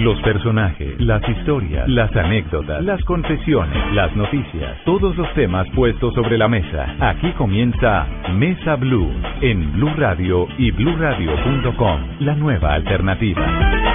[0.00, 6.38] Los personajes, las historias, las anécdotas, las confesiones, las noticias, todos los temas puestos sobre
[6.38, 6.96] la mesa.
[7.00, 13.89] Aquí comienza Mesa Blue en Blue Radio y bluradio.com, la nueva alternativa.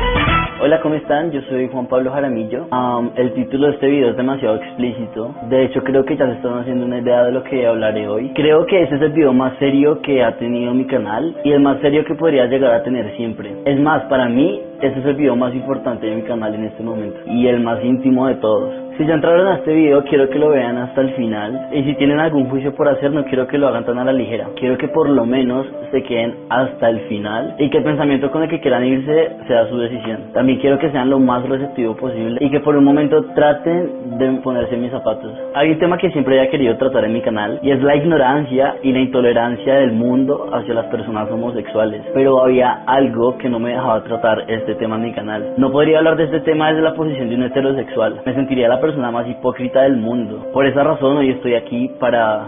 [0.57, 1.31] Hola, ¿cómo están?
[1.31, 2.67] Yo soy Juan Pablo Jaramillo.
[2.71, 5.35] Um, el título de este video es demasiado explícito.
[5.49, 8.31] De hecho, creo que ya se están haciendo una idea de lo que hablaré hoy.
[8.33, 11.59] Creo que ese es el video más serio que ha tenido mi canal y el
[11.59, 13.53] más serio que podría llegar a tener siempre.
[13.65, 16.83] Es más, para mí, ese es el video más importante de mi canal en este
[16.83, 18.73] momento y el más íntimo de todos.
[18.97, 21.67] Si ya entraron a este video, quiero que lo vean hasta el final.
[21.73, 24.13] Y si tienen algún juicio por hacer, no quiero que lo hagan tan a la
[24.13, 24.47] ligera.
[24.55, 28.43] Quiero que por lo menos se queden hasta el final y que el pensamiento con
[28.43, 30.31] el que quieran irse sea su decisión.
[30.33, 34.31] También quiero que sean lo más receptivo posible y que por un momento traten de
[34.41, 35.29] ponerse en mis zapatos.
[35.55, 38.75] Hay un tema que siempre había querido tratar en mi canal y es la ignorancia
[38.81, 42.01] y la intolerancia del mundo hacia las personas homosexuales.
[42.13, 45.53] Pero había algo que no me dejaba tratar este tema en mi canal.
[45.57, 48.21] No podría hablar de este tema desde la posición de un heterosexual.
[48.25, 50.51] Me sentiría la persona más hipócrita del mundo.
[50.53, 52.47] Por esa razón hoy estoy aquí para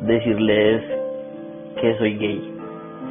[0.00, 0.80] decirles
[1.80, 2.54] que soy gay.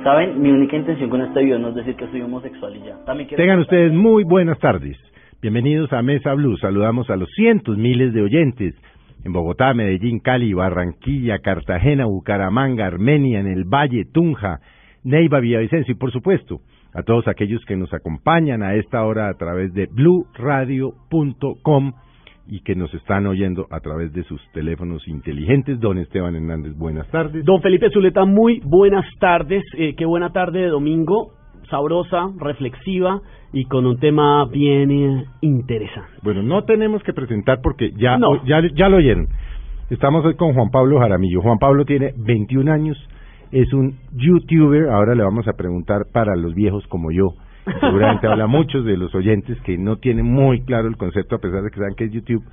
[0.05, 0.41] ¿Saben?
[0.41, 2.95] Mi única intención con este video no es decir que soy homosexual y ya.
[3.05, 4.97] También Tengan ustedes muy buenas tardes.
[5.41, 6.55] Bienvenidos a Mesa Blue.
[6.55, 8.73] Saludamos a los cientos miles de oyentes
[9.25, 14.61] en Bogotá, Medellín, Cali, Barranquilla, Cartagena, Bucaramanga, Armenia, en el Valle, Tunja,
[15.03, 16.61] Neiva, Villavicencio y por supuesto
[16.93, 21.91] a todos aquellos que nos acompañan a esta hora a través de bluradio.com
[22.49, 25.79] y que nos están oyendo a través de sus teléfonos inteligentes.
[25.79, 27.45] Don Esteban Hernández, buenas tardes.
[27.45, 29.63] Don Felipe Zuleta, muy buenas tardes.
[29.77, 31.33] Eh, qué buena tarde de domingo,
[31.69, 33.21] sabrosa, reflexiva
[33.53, 36.09] y con un tema bien eh, interesante.
[36.23, 39.27] Bueno, no tenemos que presentar porque ya, ya, ya lo oyeron.
[39.91, 41.41] Estamos hoy con Juan Pablo Jaramillo.
[41.41, 42.97] Juan Pablo tiene 21 años,
[43.51, 44.89] es un youtuber.
[44.89, 47.35] Ahora le vamos a preguntar para los viejos como yo
[47.79, 51.63] seguramente habla muchos de los oyentes que no tienen muy claro el concepto, a pesar
[51.63, 52.43] de que saben que es YouTube,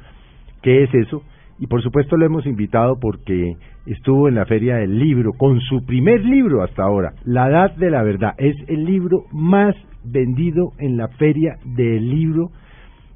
[0.62, 1.22] qué es eso.
[1.58, 3.56] Y por supuesto lo hemos invitado porque
[3.86, 7.90] estuvo en la Feria del Libro con su primer libro hasta ahora, La Edad de
[7.90, 8.34] la Verdad.
[8.36, 9.74] Es el libro más
[10.04, 12.50] vendido en la Feria del Libro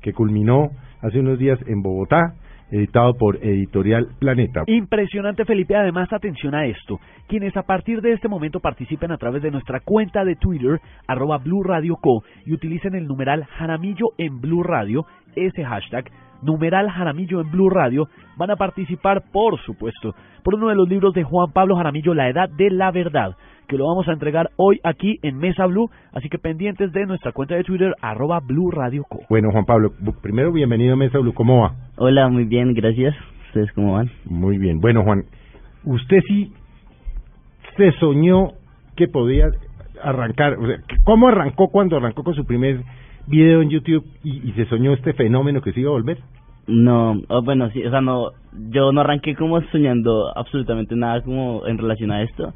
[0.00, 0.71] que culminó
[1.03, 2.34] hace unos días en Bogotá
[2.71, 4.65] editado por Editorial Planeta.
[4.67, 5.77] Impresionante, Felipe.
[5.77, 6.99] Además, atención a esto.
[7.29, 11.39] Quienes a partir de este momento participen a través de nuestra cuenta de Twitter, arroba
[11.39, 15.05] Blue Radio Co, y utilicen el numeral Jaramillo en Blue Radio,
[15.37, 16.11] ese hashtag,
[16.43, 21.15] numeral Jaramillo en Blue Radio, van a participar, por supuesto, por uno de los libros
[21.15, 23.37] de Juan Pablo Jaramillo, La Edad de la Verdad
[23.71, 27.31] que lo vamos a entregar hoy aquí en Mesa Blue, así que pendientes de nuestra
[27.31, 29.21] cuenta de Twitter, arroba Blue Radio Co.
[29.31, 31.77] Bueno, Juan Pablo, primero bienvenido a Mesa Blue, ¿cómo va?
[31.97, 33.15] Hola, muy bien, gracias.
[33.47, 34.11] ¿Ustedes cómo van?
[34.25, 34.81] Muy bien.
[34.81, 35.23] Bueno, Juan,
[35.85, 36.53] usted sí
[37.77, 38.49] se soñó
[38.97, 39.53] que podía
[40.03, 42.81] arrancar, o sea, ¿cómo arrancó cuando arrancó con su primer
[43.29, 46.19] video en YouTube y, se soñó este fenómeno que se iba a volver?
[46.67, 48.33] No, oh, bueno, sí, o sea, no,
[48.71, 52.53] yo no arranqué como soñando absolutamente nada como en relación a esto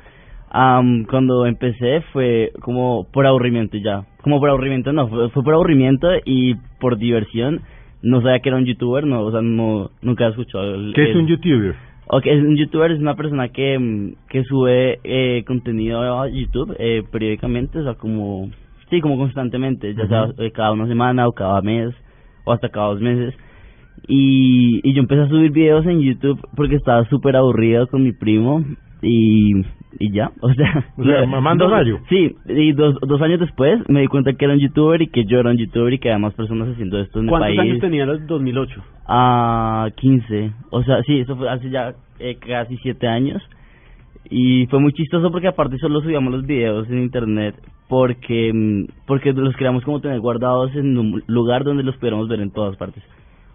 [1.09, 4.05] cuando empecé fue como por aburrimiento ya.
[4.23, 7.63] Como por aburrimiento, no, fue, por aburrimiento y por diversión.
[8.03, 10.75] No sabía que era un youtuber, no, o sea, no, nunca he escuchado.
[10.75, 11.75] El, ¿Qué es un youtuber?
[12.07, 17.79] Okay, un youtuber es una persona que, que sube eh, contenido a YouTube eh, periódicamente,
[17.79, 18.51] o sea, como,
[18.91, 21.95] sí, como constantemente, ya sea eh, cada una semana o cada mes
[22.45, 23.35] o hasta cada dos meses.
[24.07, 28.13] Y, y yo empecé a subir videos en YouTube porque estaba súper aburrido con mi
[28.13, 28.63] primo
[29.01, 29.63] y
[29.99, 31.99] y ya, o sea, o sea mamando rayo.
[32.09, 35.25] Sí, y dos, dos años después me di cuenta que era un youtuber y que
[35.25, 37.57] yo era un youtuber y que había más personas haciendo esto en el país.
[37.57, 38.83] ¿Cuántos años tenía en 2008?
[39.07, 40.53] Ah, 15.
[40.71, 43.43] O sea, sí, eso fue hace ya eh, casi 7 años.
[44.31, 47.55] Y fue muy chistoso porque aparte solo subíamos los videos en internet
[47.89, 52.41] porque mm, porque los queríamos como tener guardados en un lugar donde los pudiéramos ver
[52.41, 53.03] en todas partes.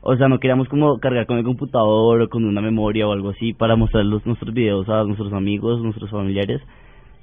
[0.02, 3.30] O sea, no queríamos como cargar con el computador o con una memoria o algo
[3.30, 6.62] así para mostrar los, nuestros videos a nuestros amigos, nuestros familiares.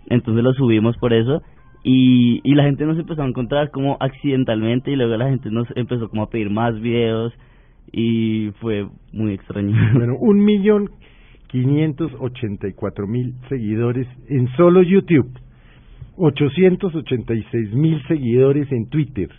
[0.09, 1.42] Entonces los subimos por eso
[1.82, 5.66] y, y la gente nos empezó a encontrar como accidentalmente y luego la gente nos
[5.75, 7.32] empezó como a pedir más videos
[7.93, 9.75] y fue muy extraño.
[9.94, 10.90] Bueno, un millón
[11.49, 15.31] quinientos ochenta y cuatro mil seguidores en solo YouTube,
[16.17, 19.31] ochocientos ochenta y seis mil seguidores en Twitter,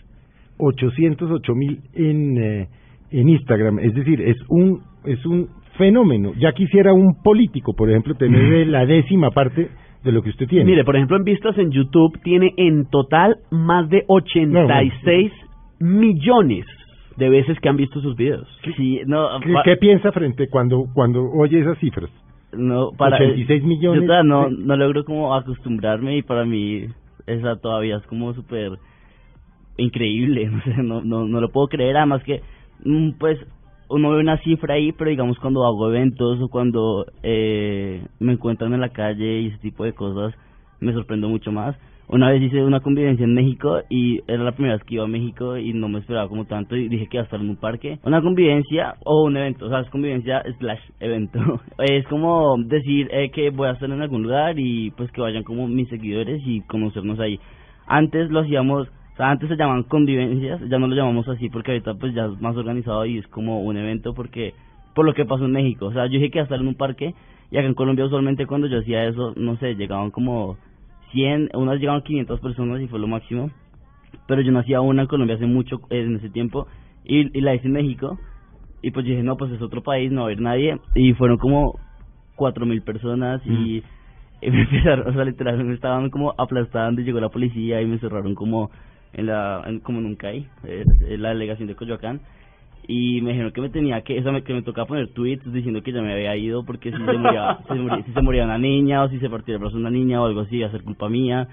[0.58, 2.38] ochocientos ocho mil en...
[2.38, 2.68] Eh,
[3.10, 3.78] en Instagram.
[3.78, 6.32] Es decir, es un, es un fenómeno.
[6.38, 9.68] Ya quisiera un político, por ejemplo, tener la décima parte
[10.04, 10.64] de lo que usted tiene.
[10.64, 15.32] Mire, por ejemplo, en vistas en YouTube tiene en total más de 86
[15.80, 16.66] millones
[17.16, 18.46] de veces que han visto sus videos.
[18.76, 19.28] Sí, no,
[19.64, 22.10] ¿Qué, piensa frente cuando cuando oye esas cifras?
[22.52, 24.08] No, para 86 millones.
[24.08, 26.86] Yo no, no logro como acostumbrarme y para mí
[27.26, 28.72] esa todavía es como súper
[29.76, 32.40] increíble, no sé, no, no, no lo puedo creer, además que,
[33.18, 33.38] pues,
[33.88, 38.74] uno ve una cifra ahí, pero digamos cuando hago eventos o cuando eh, me encuentran
[38.74, 40.34] en la calle y ese tipo de cosas,
[40.80, 41.76] me sorprendo mucho más.
[42.10, 45.08] Una vez hice una convivencia en México y era la primera vez que iba a
[45.08, 47.56] México y no me esperaba como tanto y dije que iba a estar en un
[47.56, 47.98] parque.
[48.02, 51.38] Una convivencia o un evento, o sea, es convivencia slash evento.
[51.78, 55.42] es como decir eh, que voy a estar en algún lugar y pues que vayan
[55.42, 57.38] como mis seguidores y conocernos ahí.
[57.86, 61.94] Antes lo hacíamos sea, antes se llamaban convivencias, ya no lo llamamos así porque ahorita
[61.94, 64.54] pues ya es más organizado y es como un evento porque
[64.94, 65.86] por lo que pasó en México.
[65.86, 67.14] O sea, yo dije que iba a estar en un parque
[67.50, 70.56] y acá en Colombia usualmente cuando yo hacía eso, no sé, llegaban como
[71.12, 73.50] 100, unas llegaban 500 personas y fue lo máximo.
[74.26, 76.66] Pero yo no hacía una en Colombia hace mucho, en ese tiempo,
[77.04, 78.18] y, y la hice en México.
[78.82, 80.78] Y pues dije, no, pues es otro país, no va a haber nadie.
[80.94, 81.78] Y fueron como
[82.36, 83.82] 4000 personas y,
[84.40, 87.86] y, me empezaron, o sea, literalmente me estaban como aplastando y llegó la policía y
[87.86, 88.70] me cerraron como
[89.12, 92.20] en la, en, como nunca hay, en la delegación de Coyoacán
[92.86, 95.82] y me dijeron que me tenía que, eso me, que me tocaba poner tweets diciendo
[95.82, 97.58] que ya me había ido porque si se moría,
[98.06, 100.40] si se moría una niña o si se partía el brazo una niña o algo
[100.40, 101.48] así, iba a ser culpa mía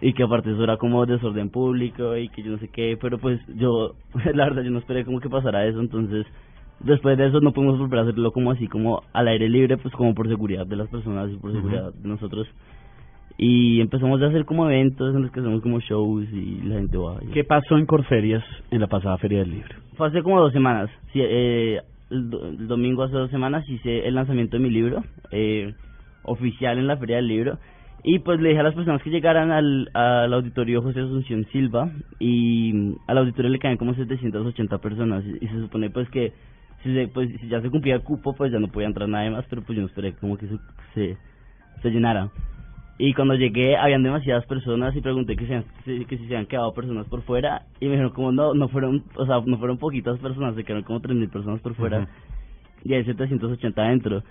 [0.00, 3.18] y que aparte eso era como desorden público y que yo no sé qué, pero
[3.18, 3.94] pues yo,
[4.34, 6.26] la verdad yo no esperé como que pasara eso, entonces
[6.80, 9.92] después de eso no pudimos volver a hacerlo como así, como al aire libre, pues
[9.94, 12.48] como por seguridad de las personas y por seguridad de nosotros
[13.42, 16.98] y empezamos a hacer como eventos en los que hacemos como shows y la gente
[16.98, 17.18] va.
[17.32, 19.76] ¿Qué pasó en Corferias en la pasada Feria del Libro?
[19.96, 20.90] Fue hace como dos semanas.
[21.14, 22.28] Sí, eh, el,
[22.68, 25.72] domingo hace dos semanas hice el lanzamiento de mi libro eh,
[26.24, 27.58] oficial en la Feria del Libro.
[28.04, 31.90] Y pues le dije a las personas que llegaran al, al auditorio José Asunción Silva
[32.18, 36.34] y al auditorio le caen como 780 personas y, se supone pues que
[36.82, 39.30] si, se, pues, si ya se cumplía el cupo pues ya no podía entrar nadie
[39.30, 40.46] más, pero pues yo no esperé como que
[40.92, 41.16] se,
[41.80, 42.30] se llenara.
[43.02, 45.46] Y cuando llegué habían demasiadas personas y pregunté que,
[45.86, 48.68] si, que si se habían quedado personas por fuera y me dijeron como no, no
[48.68, 52.06] fueron, o sea, no fueron poquitas personas, se quedaron como 3.000 personas por fuera
[52.84, 54.22] y hay 780 adentro.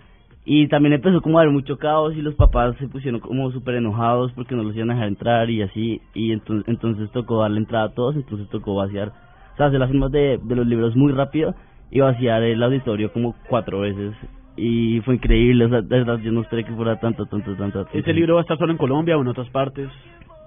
[0.45, 3.73] Y también empezó como a haber mucho caos y los papás se pusieron como súper
[3.73, 5.99] enojados porque no los iban a dejar entrar y así.
[6.13, 9.13] Y entonces, entonces tocó darle entrada a todos, entonces tocó vaciar,
[9.53, 11.55] o sea, hacer las firmas de, de los libros muy rápido
[11.89, 14.13] y vaciar el auditorio como cuatro veces
[14.59, 17.87] y fue increíble, o sea, de verdad yo no esperé que fuera tanto, tanto, tanto.
[17.93, 19.89] ¿Ese libro va a estar solo en Colombia o en otras partes?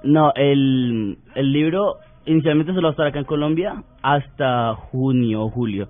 [0.04, 5.50] No, el, el libro inicialmente solo va a estar acá en Colombia hasta junio o
[5.50, 5.88] julio.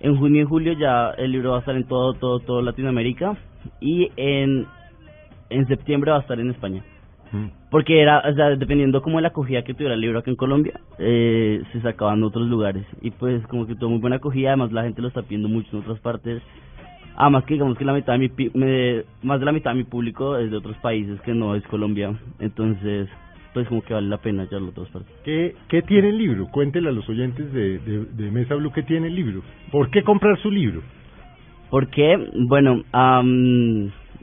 [0.00, 3.36] En junio y julio ya el libro va a estar en todo, todo, todo Latinoamérica
[3.80, 4.66] y en,
[5.48, 6.84] en septiembre va a estar en España.
[7.32, 7.46] Mm.
[7.70, 10.36] Porque era, o sea, dependiendo como de la acogida que tuviera el libro acá en
[10.36, 12.86] Colombia, eh, se sacaban en otros lugares.
[13.00, 15.70] Y pues como que tuvo muy buena acogida, además la gente lo está pidiendo mucho
[15.72, 16.42] en otras partes.
[17.16, 18.30] Ah, más que digamos que la mitad de mi,
[19.22, 22.12] más de la mitad de mi público es de otros países que no es Colombia,
[22.40, 23.08] entonces
[23.52, 25.14] pues como que vale la pena ya otras partes.
[25.24, 26.48] ¿Qué, ¿Qué tiene el libro?
[26.48, 29.42] Cuéntele a los oyentes de, de, Mesa Blue qué tiene el libro.
[29.70, 30.82] ¿Por qué comprar su libro?
[31.70, 32.16] Porque,
[32.48, 32.82] bueno,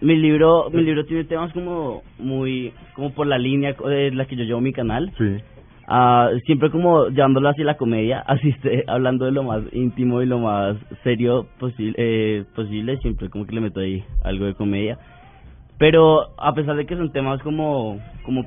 [0.01, 4.35] mi libro mi libro tiene temas como muy como por la línea de la que
[4.35, 5.13] yo llevo mi canal.
[5.17, 5.37] Sí
[5.91, 10.39] uh, siempre como llevándolo hacia la comedia, asiste hablando de lo más íntimo y lo
[10.39, 14.97] más serio posible, eh, posible, siempre como que le meto ahí algo de comedia.
[15.77, 18.45] Pero a pesar de que son temas como, como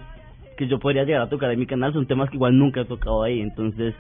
[0.56, 2.84] que yo podría llegar a tocar en mi canal, son temas que igual nunca he
[2.84, 3.94] tocado ahí, entonces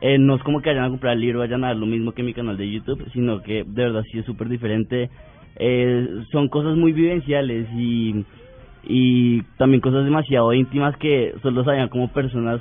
[0.00, 2.12] eh, no es como que vayan a comprar el libro, vayan a ver lo mismo
[2.12, 5.10] que mi canal de YouTube, sino que de verdad sí es súper diferente.
[5.58, 8.24] Eh, son cosas muy vivenciales y,
[8.84, 12.60] y también cosas demasiado íntimas que solo sabían como personas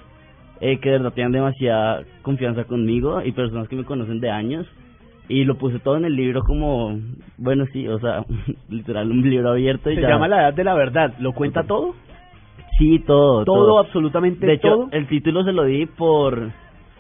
[0.62, 4.68] eh, que de verdad tienen demasiada confianza conmigo y personas que me conocen de años.
[5.28, 7.00] Y lo puse todo en el libro como,
[7.38, 8.24] bueno, sí, o sea,
[8.70, 9.90] literal, un libro abierto.
[9.90, 11.14] Y Se llama La Edad de la Verdad.
[11.20, 11.96] ¿Lo cuenta todo?
[12.78, 13.44] Sí, todo.
[13.44, 16.52] Todo, absolutamente de hecho, el título se lo di por,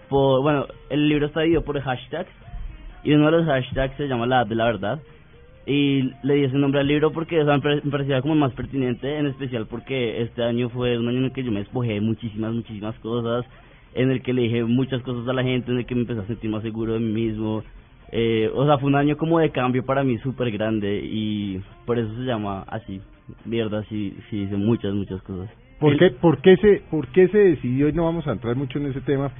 [0.09, 2.31] por, bueno, el libro está dividido por hashtags.
[3.03, 4.99] Y uno de los hashtags se llama La Edad de la Verdad
[5.65, 9.17] y le di ese nombre al libro porque o sea, me parecía como más pertinente,
[9.17, 12.53] en especial porque este año fue un año en el que yo me despojé muchísimas,
[12.53, 13.45] muchísimas cosas,
[13.95, 16.21] en el que le dije muchas cosas a la gente, en el que me empecé
[16.21, 17.63] a sentir más seguro de mí mismo.
[18.11, 21.97] Eh, o sea, fue un año como de cambio para mí súper grande y por
[21.97, 23.01] eso se llama así.
[23.43, 25.49] Mierda, sí, sí, hice muchas, muchas cosas.
[25.79, 28.77] ¿Por qué, por, qué se, ¿Por qué se decidió, y no vamos a entrar mucho
[28.77, 29.31] en ese tema,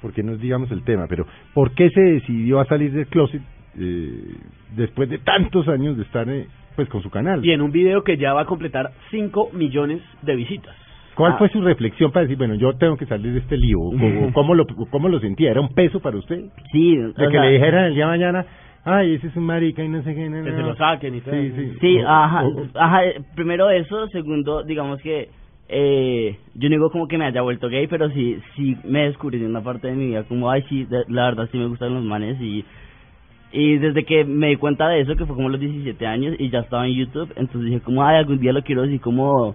[0.00, 3.42] porque no es digamos el tema, pero ¿por qué se decidió a salir del closet
[3.78, 4.36] eh,
[4.76, 7.44] después de tantos años de estar eh, pues con su canal.
[7.44, 10.74] Y en un video que ya va a completar 5 millones de visitas.
[11.14, 11.36] ¿Cuál ah.
[11.38, 13.78] fue su reflexión para decir, bueno, yo tengo que salir de este lío?
[14.34, 15.50] ¿Cómo, lo, ¿Cómo lo sentía?
[15.50, 16.46] ¿Era un peso para usted?
[16.72, 16.96] Sí.
[16.96, 18.46] De que le dijeran el día de mañana,
[18.84, 20.28] ay, ese es un marica y no sé qué.
[20.28, 21.34] Que se lo saquen y todo.
[21.34, 21.72] Sí, sí.
[21.80, 23.00] sí ajá, ajá.
[23.34, 25.28] Primero eso, segundo, digamos que
[25.68, 29.38] eh, yo no digo como que me haya vuelto gay, pero sí, sí me descubrí
[29.38, 32.04] en una parte de mi vida como, ay, sí, la verdad sí me gustan los
[32.04, 32.64] manes y
[33.56, 36.50] y desde que me di cuenta de eso, que fue como los 17 años y
[36.50, 39.54] ya estaba en YouTube, entonces dije como, ay, algún día lo quiero decir como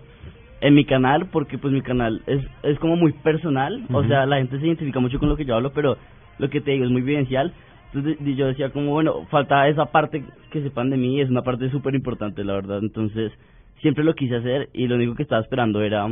[0.62, 4.38] en mi canal, porque pues mi canal es, es como muy personal, o sea, la
[4.38, 5.98] gente se identifica mucho con lo que yo hablo, pero
[6.38, 7.54] lo que te digo es muy vivencial.
[7.94, 11.70] Entonces yo decía como, bueno, falta esa parte que sepan de mí, es una parte
[11.70, 12.80] súper importante, la verdad.
[12.82, 13.34] Entonces
[13.82, 16.08] siempre lo quise hacer y lo único que estaba esperando era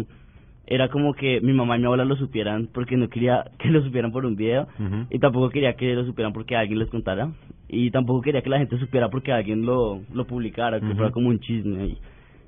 [0.67, 3.81] era como que mi mamá y mi abuela lo supieran porque no quería que lo
[3.81, 4.67] supieran por un video.
[5.09, 7.31] Y tampoco quería que lo supieran porque alguien les contara.
[7.69, 11.29] Y tampoco quería que la gente supiera porque alguien lo, lo publicara, que fuera como
[11.29, 11.97] un chisme.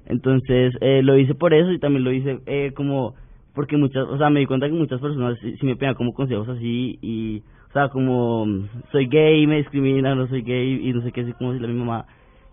[0.05, 3.15] Entonces eh, lo hice por eso y también lo hice eh, como
[3.53, 6.47] porque muchas, o sea, me di cuenta que muchas personas sí, me pedían como consejos
[6.47, 8.45] así y, o sea, como
[8.91, 11.67] soy gay, me discriminan, no soy gay y no sé qué, así como si la
[11.67, 12.05] mi mamá.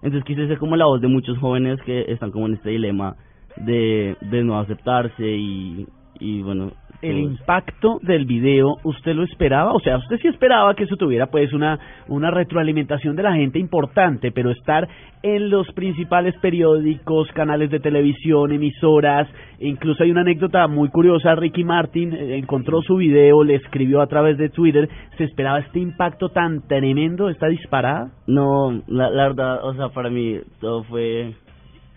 [0.02, 3.16] Entonces quise ser como la voz de muchos jóvenes que están como en este dilema
[3.56, 5.86] de, de no aceptarse y,
[6.20, 6.72] y bueno,
[7.02, 9.72] el impacto del video, ¿usted lo esperaba?
[9.72, 13.58] O sea, usted sí esperaba que eso tuviera pues una, una retroalimentación de la gente
[13.58, 14.88] importante, pero estar
[15.22, 19.28] en los principales periódicos, canales de televisión, emisoras,
[19.60, 24.06] incluso hay una anécdota muy curiosa, Ricky Martin eh, encontró su video, le escribió a
[24.06, 28.10] través de Twitter, ¿se esperaba este impacto tan tremendo, esta disparada?
[28.26, 31.34] No, la, la verdad, o sea, para mí todo fue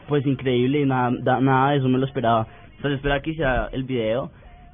[0.09, 2.47] pues increíble y nada, nada de eso me lo esperaba.
[2.75, 4.31] Entonces esperaba que hiciera el video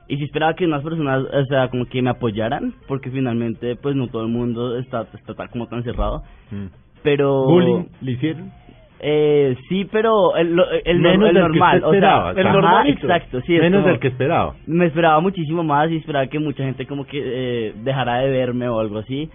[0.07, 3.95] y si esperaba que unas personas, o sea, como que me apoyaran, porque finalmente, pues
[3.95, 6.23] no todo el mundo está, está tal como tan cerrado.
[6.51, 6.67] Mm.
[7.03, 7.45] Pero...
[7.45, 8.51] ¿Bullying le hicieron?
[8.99, 13.53] Eh, sí, pero el, el, Menos el normal, o sea, el normal, exacto, sí.
[13.53, 14.55] Menos del que esperaba.
[14.65, 18.69] Me esperaba muchísimo más y esperaba que mucha gente como que eh, dejara de verme
[18.69, 19.29] o algo así.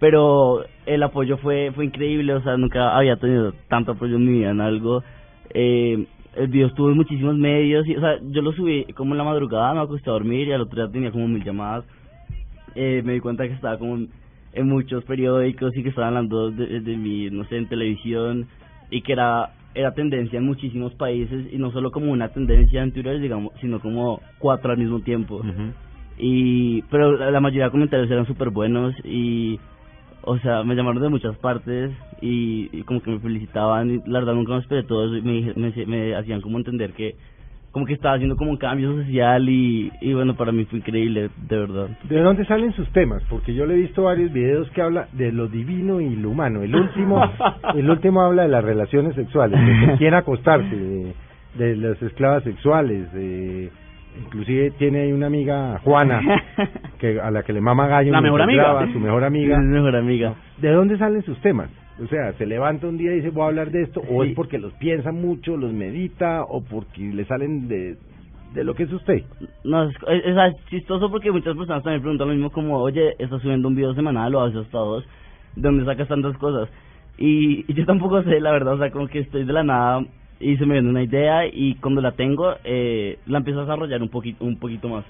[0.00, 4.32] Pero el apoyo fue fue increíble, o sea, nunca había tenido tanto apoyo en mi
[4.40, 5.02] vida en algo.
[5.50, 9.18] Eh, el video estuvo en muchísimos medios, y, o sea, yo lo subí como en
[9.18, 11.84] la madrugada, me acosté a dormir y al otro día tenía como mil llamadas.
[12.74, 14.06] Eh, me di cuenta que estaba como
[14.52, 18.46] en muchos periódicos y que estaban hablando de, de mi, no sé, en televisión
[18.90, 22.92] y que era era tendencia en muchísimos países y no solo como una tendencia en
[22.92, 25.42] Twitter, digamos, sino como cuatro al mismo tiempo.
[26.16, 29.58] Y pero la mayoría de comentarios eran súper buenos y
[30.26, 34.34] o sea, me llamaron de muchas partes y, como que me felicitaban y la verdad
[34.34, 37.16] nunca me esperé todo eso y me, me, me, hacían como entender que
[37.70, 41.28] como que estaba haciendo como un cambio social y, y bueno, para mí fue increíble,
[41.48, 41.88] de verdad.
[42.04, 43.20] ¿De dónde salen sus temas?
[43.28, 46.62] Porque yo le he visto varios videos que habla de lo divino y lo humano.
[46.62, 47.20] El último,
[47.74, 51.14] el último habla de las relaciones sexuales, de quién acostarse, de,
[51.58, 53.72] de las esclavas sexuales, de
[54.18, 56.20] inclusive tiene una amiga Juana
[56.98, 58.86] que a la que le mama gallo la mejor amiga.
[58.92, 59.58] su mejor amiga.
[59.74, 60.34] Mejor amiga.
[60.58, 61.70] De dónde salen sus temas
[62.02, 64.34] o sea se levanta un día y dice voy a hablar de esto o es
[64.34, 67.96] porque los piensa mucho los medita o porque le salen de
[68.54, 69.24] de lo que es usted.
[69.64, 73.68] No es, es, chistoso porque muchas personas también preguntan lo mismo como oye estás subiendo
[73.68, 75.04] un video semanal o a veces hasta dos
[75.56, 76.68] de dónde sacas tantas cosas
[77.18, 80.04] y, y yo tampoco sé la verdad o sea como que estoy de la nada
[80.44, 84.02] y se me viene una idea y cuando la tengo eh, la empiezo a desarrollar
[84.02, 85.04] un poquito un poquito más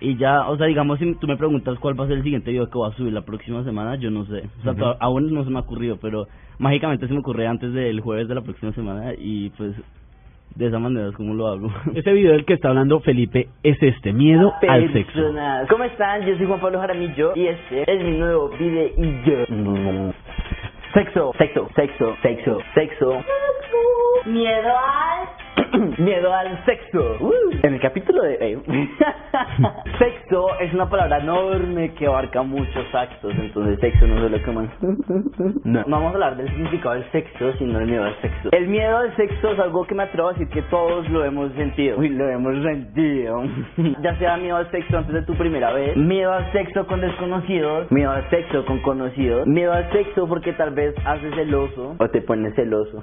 [0.00, 2.52] y ya o sea digamos si tú me preguntas cuál va a ser el siguiente
[2.52, 5.42] video que voy a subir la próxima semana yo no sé o sea aún no
[5.42, 8.72] se me ha ocurrido pero mágicamente se me ocurre antes del jueves de la próxima
[8.72, 9.74] semana y pues
[10.54, 11.70] de esa manera es como lo hago.
[11.94, 15.20] Ese video del que está hablando Felipe es este, miedo al sexo.
[15.68, 16.24] ¿Cómo están?
[16.26, 20.12] Yo soy Juan Pablo Jaramillo y este es mi nuevo video y yo.
[20.94, 23.24] Sexo, sexo, sexo, sexo, sexo.
[24.26, 25.28] Miedo al
[25.98, 27.16] Miedo al sexo.
[27.20, 27.32] Uh.
[27.62, 28.58] en el capítulo de eh,
[29.98, 34.50] sexo es una palabra enorme que abarca muchos actos, entonces sexo no es lo que
[34.50, 34.68] más.
[35.64, 35.84] no.
[35.86, 38.48] vamos a hablar del significado del sexo, sino del miedo al sexo.
[38.52, 41.52] El miedo al sexo es algo que me atrevo a decir que todos lo hemos
[41.54, 41.98] sentido.
[41.98, 43.42] Uy, lo hemos sentido.
[44.02, 47.90] ya sea miedo al sexo antes de tu primera vez, miedo al sexo con desconocidos,
[47.90, 52.20] miedo al sexo con conocidos, miedo al sexo porque tal vez haces celoso o te
[52.22, 53.02] pones celoso.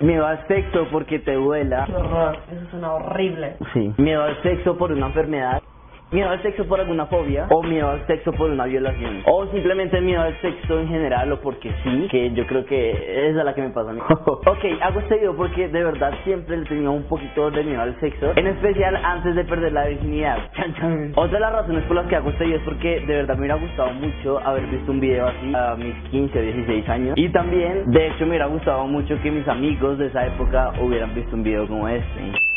[0.00, 3.56] Miedo al sexo porque te vuela eso suena horrible.
[3.72, 3.92] Sí.
[3.98, 5.62] Miedo al sexo por una enfermedad
[6.10, 10.00] miedo al sexo por alguna fobia o miedo al sexo por una violación o simplemente
[10.00, 13.62] miedo al sexo en general o porque sí, que yo creo que es la que
[13.62, 14.00] me pasa a mí.
[14.26, 17.98] ok, hago este video porque de verdad siempre le tenía un poquito de miedo al
[18.00, 20.38] sexo, en especial antes de perder la virginidad.
[21.14, 23.40] Otra de las razones por las que hago este video es porque de verdad me
[23.40, 27.28] hubiera gustado mucho haber visto un video así a mis 15 o 16 años y
[27.30, 31.36] también, de hecho, me hubiera gustado mucho que mis amigos de esa época hubieran visto
[31.36, 32.47] un video como este.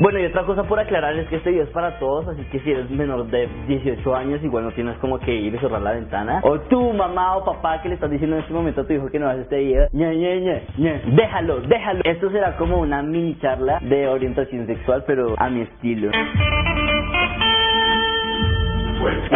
[0.00, 2.58] Bueno, y otra cosa por aclarar es que este video es para todos, así que
[2.60, 5.92] si eres menor de 18 años, igual no tienes como que ir y cerrar la
[5.92, 6.40] ventana.
[6.42, 9.10] O tú, mamá o papá, que le estás diciendo en este momento a tu hijo
[9.10, 12.00] que no hace este video, ñe, ñe, ñe, ñe, déjalo, déjalo.
[12.04, 16.10] Esto será como una mini charla de orientación sexual, pero a mi estilo.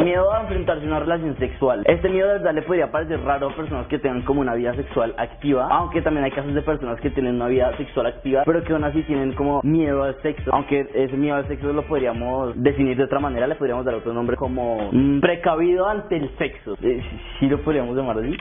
[0.02, 1.82] Miedo a enfrentarse a una relación sexual.
[1.86, 4.74] Este miedo de verdad le podría parecer raro a personas que tengan como una vida
[4.74, 8.62] sexual activa, aunque también hay casos de personas que tienen una vida sexual activa, pero
[8.62, 10.50] que aún así tienen como miedo al sexo.
[10.52, 14.12] Aunque ese miedo al sexo lo podríamos definir de otra manera, le podríamos dar otro
[14.12, 16.76] nombre como mm, precavido ante el sexo.
[16.82, 17.02] Eh,
[17.38, 18.36] sí lo podríamos llamar así.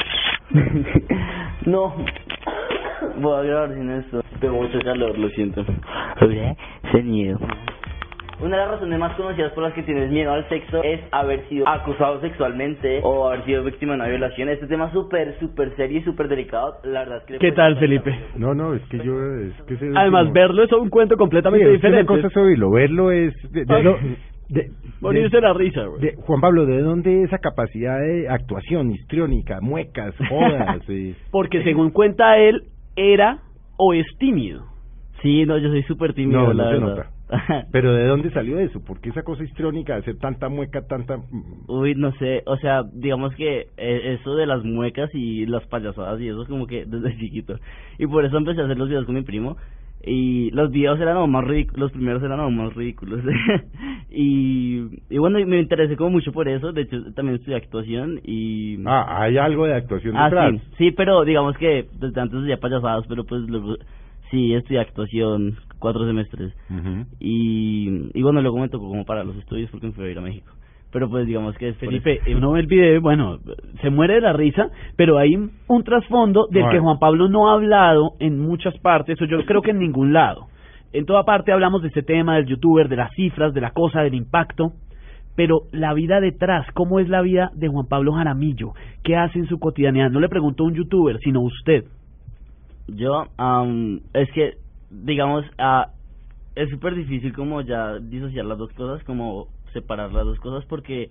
[1.65, 1.95] no.
[3.17, 4.23] Voy a grabar sin esto.
[4.39, 5.63] Tengo mucho calor, lo siento.
[6.21, 7.39] Ese miedo.
[8.43, 11.47] Una de las razones más conocidas por las que tienes miedo al sexo es haber
[11.47, 14.49] sido acusado sexualmente o haber sido víctima de una violación.
[14.49, 16.75] Este tema es súper, súper serio y súper delicado.
[16.83, 17.37] La verdad es que...
[17.37, 18.13] ¿Qué tal, Felipe?
[18.35, 19.13] No, no, es que yo...
[19.35, 22.01] Es que Además, verlo es un cuento completamente diferente.
[22.01, 23.33] Es cosa es oírlo, verlo es...
[23.53, 23.63] De,
[24.49, 26.13] de, Morirse la risa, güey.
[26.17, 30.81] Juan Pablo, ¿de dónde esa capacidad de actuación histriónica, muecas, jodas?
[31.31, 32.63] Porque según cuenta él,
[32.97, 33.39] era
[33.77, 34.65] o es tímido.
[35.21, 37.05] Sí, no, yo soy súper tímido, no, la no verdad.
[37.71, 38.79] Pero ¿de dónde salió eso?
[38.83, 41.19] ¿Por qué esa cosa histriónica de hacer tanta mueca, tanta...?
[41.67, 46.19] Uy, no sé, o sea, digamos que eh, eso de las muecas y las payasadas
[46.21, 47.57] y eso es como que desde chiquito.
[47.97, 49.57] Y por eso empecé a hacer los videos con mi primo
[50.05, 53.21] y los videos eran aún más ridículos, los primeros eran aún más ridículos.
[54.11, 58.77] y, y bueno, me interesé como mucho por eso, de hecho también estudié actuación y...
[58.85, 63.05] Ah, hay algo de actuación ah, Sí, sí, pero digamos que desde antes ya payasadas,
[63.07, 63.77] pero pues luego
[64.29, 66.53] sí estudié actuación cuatro semestres.
[67.19, 70.21] y, y bueno, me tocó como para los estudios porque me fui a ir a
[70.21, 70.53] México.
[70.93, 71.73] Pero pues digamos que...
[71.73, 73.39] Felipe, uno ve el video, bueno,
[73.81, 77.55] se muere de la risa, pero hay un trasfondo del que Juan Pablo no ha
[77.55, 80.47] hablado en muchas partes, o yo creo que en ningún lado.
[80.93, 84.01] En toda parte hablamos de este tema del youtuber, de las cifras, de la cosa,
[84.01, 84.71] del impacto,
[85.35, 88.73] pero la vida detrás, ¿cómo es la vida de Juan Pablo Jaramillo?
[89.03, 90.11] ¿Qué hace en su cotidianidad?
[90.11, 91.85] No le preguntó a un youtuber, sino usted.
[92.87, 94.62] Yo, um, es que
[94.93, 95.89] digamos, ah,
[96.55, 101.09] es súper difícil como ya disociar las dos cosas, como separar las dos cosas, porque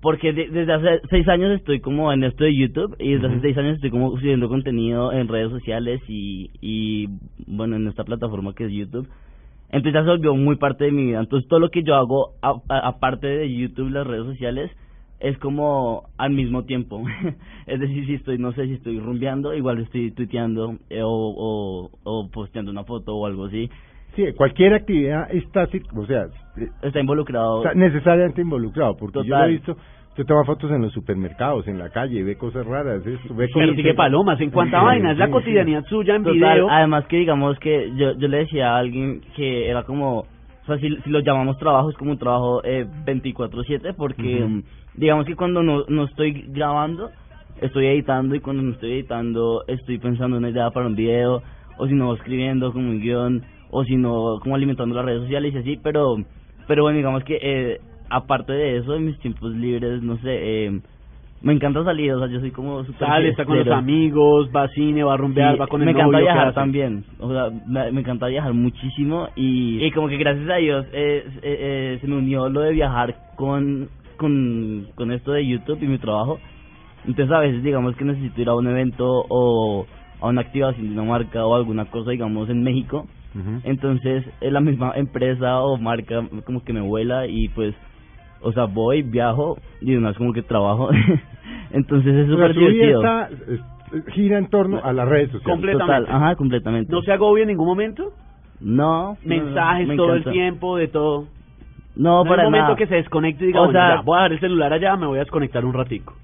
[0.00, 3.58] porque desde hace seis años estoy como en esto de YouTube y desde hace seis
[3.58, 7.08] años estoy como subiendo contenido en redes sociales y, y
[7.46, 9.08] bueno, en esta plataforma que es YouTube.
[9.70, 11.18] Entonces ya se volvió muy parte de mi vida.
[11.18, 14.70] Entonces todo lo que yo hago aparte de YouTube, las redes sociales,
[15.20, 17.02] es como al mismo tiempo.
[17.66, 21.90] es decir, si estoy, no sé, si estoy rumbeando, igual estoy tuiteando eh, o, o,
[22.04, 23.70] o posteando una foto o algo así.
[24.16, 26.26] Sí, cualquier actividad está, o sea,
[26.82, 27.62] está involucrado.
[27.62, 29.76] Está necesariamente involucrado, porque yo he visto,
[30.08, 33.18] usted toma fotos en los supermercados, en la calle, ve cosas raras, ve
[33.52, 36.70] Pero sigue palomas, en cuanta vaina, es la cotidianidad suya en video.
[36.70, 40.78] Además que digamos que yo, yo le decía a alguien que era como, o sea,
[40.78, 44.62] si, si lo llamamos trabajo, es como un trabajo eh, 24-7, porque
[44.96, 47.10] digamos que cuando no, no estoy grabando,
[47.60, 51.42] estoy editando y cuando no estoy editando estoy pensando en una idea para un video
[51.78, 55.54] o si no escribiendo como un guion o si no como alimentando las redes sociales
[55.54, 56.16] y así, pero
[56.66, 57.80] pero bueno, digamos que eh,
[58.10, 60.80] aparte de eso, en mis tiempos libres, no sé, eh,
[61.42, 64.64] me encanta salir, o sea, yo soy como super Sale, está con los amigos, va
[64.64, 68.00] a cine, va a rumbear, va con el Me encanta viajar también, o sea, me,
[68.00, 72.16] encanta viajar muchísimo y, y como que gracias a Dios eh, eh, eh, se me
[72.16, 76.38] unió lo de viajar con con, con esto de YouTube y mi trabajo.
[77.06, 79.86] Entonces a veces digamos que necesito ir a un evento o
[80.20, 83.06] a una activación de una marca o alguna cosa, digamos, en México.
[83.64, 87.74] Entonces es la misma empresa o marca como que me vuela y pues,
[88.40, 90.88] o sea, voy, viajo y además como que trabajo.
[91.70, 93.02] Entonces es súper divertido.
[94.14, 95.54] gira en torno a las redes sociales.
[95.54, 96.10] Completamente.
[96.10, 96.90] ajá, completamente.
[96.90, 98.12] ¿No se agobia en ningún momento?
[98.60, 99.18] No.
[99.22, 101.26] Mensajes todo el tiempo, de todo.
[101.96, 104.40] No, para el momento que se desconecte y diga, o sea, voy a dar el
[104.40, 106.14] celular allá, me voy a desconectar un ratico.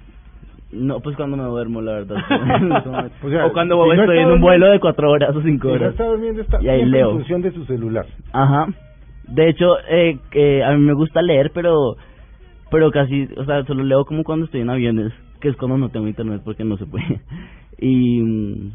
[0.71, 2.17] No, pues cuando me duermo, la verdad.
[3.47, 5.91] o, cuando voy estoy en un vuelo de cuatro horas o cinco horas.
[5.91, 7.11] está durmiendo, está y ahí leo.
[7.11, 8.07] en función de su celular.
[8.33, 8.69] Ajá.
[9.29, 11.97] De hecho, eh, eh, a mí me gusta leer, pero
[12.71, 15.91] pero casi, o sea, solo leo como cuando estoy en aviones, que es cuando no
[15.91, 17.21] tengo internet porque no se puede.
[17.79, 18.73] y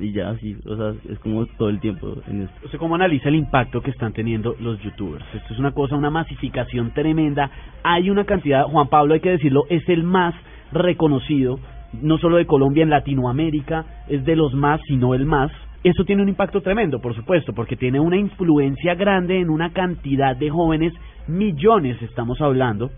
[0.00, 2.54] y ya así, o sea, es como todo el tiempo en esto.
[2.64, 5.24] O sea, ¿cómo analiza el impacto que están teniendo los youtubers?
[5.34, 7.50] Esto es una cosa, una masificación tremenda.
[7.82, 10.34] Hay una cantidad, Juan Pablo, hay que decirlo, es el más
[10.72, 11.58] reconocido,
[12.00, 15.50] no solo de Colombia, en Latinoamérica, es de los más, sino el más.
[15.82, 20.36] Eso tiene un impacto tremendo, por supuesto, porque tiene una influencia grande en una cantidad
[20.36, 20.92] de jóvenes,
[21.26, 22.90] millones estamos hablando,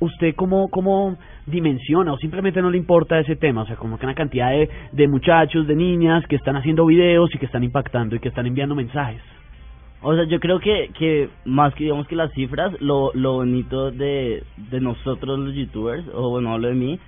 [0.00, 3.62] ¿usted cómo, cómo dimensiona o simplemente no le importa ese tema?
[3.62, 7.34] O sea, como que una cantidad de, de muchachos, de niñas que están haciendo videos
[7.34, 9.22] y que están impactando y que están enviando mensajes.
[10.00, 13.90] O sea, yo creo que, que más que digamos que las cifras, lo, lo bonito
[13.90, 17.00] de, de nosotros los youtubers, o bueno, hablo de mí,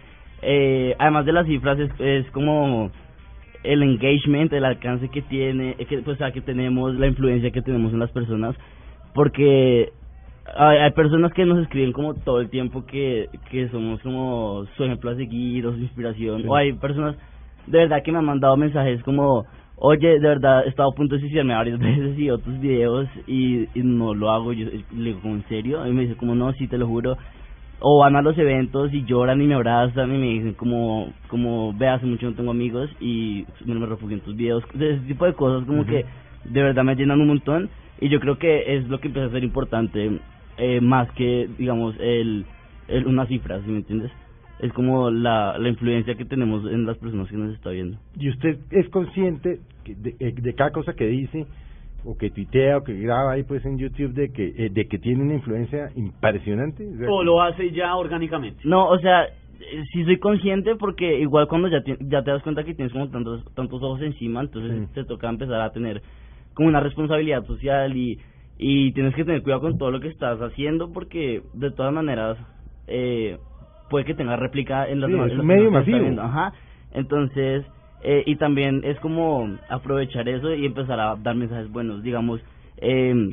[0.42, 2.90] eh, además de las cifras es, es como
[3.62, 7.62] el engagement, el alcance que tiene, que, pues, o sea, que tenemos, la influencia que
[7.62, 8.56] tenemos en las personas,
[9.14, 9.92] porque
[10.56, 14.84] hay, hay personas que nos escriben como todo el tiempo que, que somos como su
[14.84, 17.16] ejemplo a seguir o su inspiración, o hay personas
[17.66, 19.44] de verdad que me han mandado mensajes como
[19.80, 23.66] oye, de verdad, he estado a punto de suicidarme varias veces y otros videos y,
[23.74, 24.52] no lo hago.
[24.52, 25.86] Yo le digo, ¿en serio?
[25.86, 27.16] Y me dice, como no, sí, te lo juro.
[27.82, 31.72] O van a los eventos y lloran y me abrazan y me dicen, como, como
[31.72, 34.62] ve, hace mucho no tengo amigos y me, me refugio en tus videos.
[34.74, 36.04] ese tipo de cosas, como que
[36.44, 37.70] de verdad me llenan un montón.
[37.98, 40.20] Y yo creo que es lo que empieza a ser importante,
[40.58, 42.46] eh, más que, digamos, el,
[42.88, 44.10] el una cifra, ¿sí me entiendes?
[44.62, 47.98] es como la, la influencia que tenemos en las personas que nos está viendo.
[48.18, 51.46] ¿Y usted es consciente de, eh, de cada cosa que dice
[52.04, 54.98] o que tuitea o que graba ahí pues en YouTube de que eh, de que
[54.98, 56.86] tiene una influencia impresionante?
[57.08, 58.60] O, lo hace ya orgánicamente?
[58.64, 62.42] No, o sea, eh, sí soy consciente porque igual cuando ya te, ya te das
[62.42, 66.02] cuenta que tienes como tantos tantos ojos encima, entonces te toca empezar a tener
[66.52, 68.18] como una responsabilidad social y
[68.62, 72.36] y tienes que tener cuidado con todo lo que estás haciendo porque de todas maneras
[72.88, 73.38] eh,
[73.88, 76.20] puede que tenga réplica en las sí, medio masivo.
[76.20, 76.52] Ajá.
[76.92, 77.64] Entonces,
[78.02, 82.02] eh, y también es como aprovechar eso y empezar a dar mensajes buenos.
[82.02, 82.42] Digamos,
[82.76, 83.30] eh,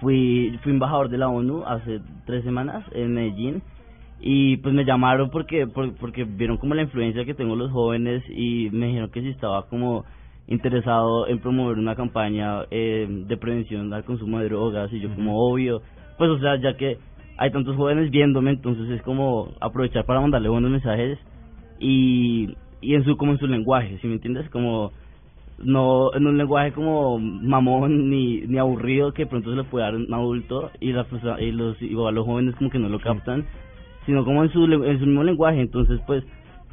[0.00, 3.62] fui, fui embajador de la ONU hace tres semanas en Medellín
[4.18, 8.68] y pues me llamaron porque porque vieron como la influencia que tengo los jóvenes y
[8.72, 10.04] me dijeron que si estaba como
[10.48, 15.38] interesado en promover una campaña eh, de prevención al consumo de drogas y yo como
[15.38, 15.82] obvio.
[16.18, 16.98] Pues o sea ya que
[17.36, 21.18] hay tantos jóvenes viéndome, entonces es como aprovechar para mandarle buenos mensajes
[21.78, 24.48] y, y en su como en su lenguaje, ¿sí me entiendes?
[24.50, 24.92] Como
[25.58, 29.94] no en un lenguaje como mamón ni, ni aburrido que pronto se le puede dar
[29.94, 31.06] a un adulto y, la,
[31.40, 33.46] y los igual los jóvenes como que no lo captan,
[34.04, 36.24] sino como en su, en su mismo lenguaje, entonces pues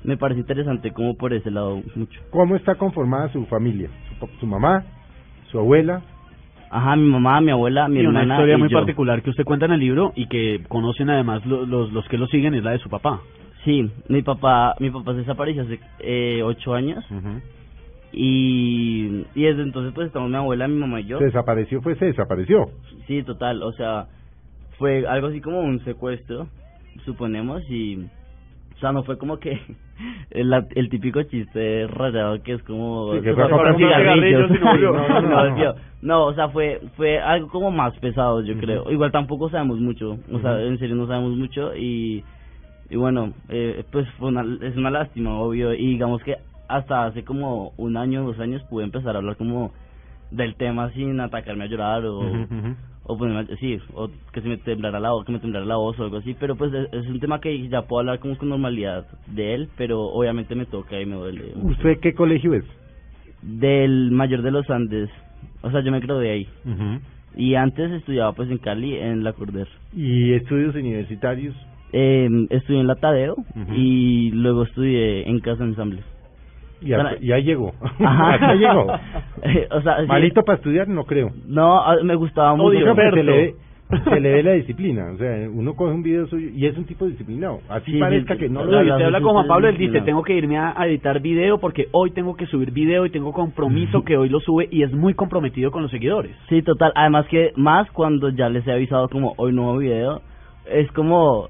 [0.04, 2.20] me parece interesante como por ese lado mucho.
[2.30, 3.90] ¿Cómo está conformada su familia?
[4.20, 4.84] ¿Su, su mamá?
[5.52, 6.02] ¿Su abuela?
[6.70, 8.24] Ajá, mi mamá, mi abuela, mi y hermana.
[8.26, 11.92] Una historia muy particular que usted cuenta en el libro y que conocen además los,
[11.92, 13.22] los, que lo siguen es la de su papá.
[13.64, 17.06] Sí, mi papá, mi papá se desapareció hace eh, ocho años.
[18.12, 21.20] Y, y desde entonces pues estamos mi abuela, mi mamá y yo.
[21.20, 21.82] ¿Se desapareció?
[21.82, 22.72] Fue, se desapareció.
[23.08, 24.08] Sí, total, o sea,
[24.80, 26.48] fue algo así como un secuestro,
[27.06, 28.08] suponemos, y
[28.76, 29.60] o sea, no fue como que
[30.32, 33.14] el, el típico chiste rayado que es como...
[36.02, 38.92] no, o sea, fue fue algo como más pesado, yo creo.
[38.92, 42.24] Igual tampoco sabemos mucho, o sea, en serio no sabemos mucho y,
[42.90, 45.74] y bueno, eh, pues fue una, es una lástima, obvio.
[45.74, 49.72] Y digamos que hasta hace como un año, dos años pude empezar a hablar como
[50.34, 52.22] del tema sin atacarme a llorar o
[53.06, 56.00] o pues sí, o que se me temblara la voz, que me temblara la voz
[56.00, 59.06] o algo así, pero pues es, un tema que ya puedo hablar como con normalidad
[59.28, 61.52] de él, pero obviamente me toca y me duele.
[61.56, 62.64] ¿Usted qué colegio es?
[63.42, 65.10] Del Mayor de los Andes,
[65.62, 66.48] o sea, yo me gradué ahí.
[67.36, 69.68] Y antes estudiaba pues en Cali, en la Corder.
[69.94, 71.56] ¿Y estudios universitarios?
[71.92, 73.36] Eh, estudié en la Tadeo
[73.76, 76.04] y luego estudié en Casa Ensamble.
[76.84, 77.74] Y ya llegó.
[78.00, 78.54] Ajá.
[78.54, 78.88] llegó.
[79.72, 81.32] o sea, Malito para estudiar, no creo.
[81.48, 82.78] No, me gustaba mucho.
[82.96, 83.56] se, le
[84.04, 85.12] se le ve la disciplina.
[85.14, 87.60] O sea, uno coge un video suyo y es un tipo disciplinado.
[87.70, 90.58] Así parezca que no lo Usted habla con Juan Pablo, él dice, tengo que irme
[90.58, 94.40] a, editar video porque hoy tengo que subir video y tengo compromiso que hoy lo
[94.40, 96.36] sube y es muy comprometido con los seguidores.
[96.50, 96.92] Sí, total.
[96.96, 100.22] Además que más cuando ya les he avisado como hoy nuevo video,
[100.70, 101.50] es como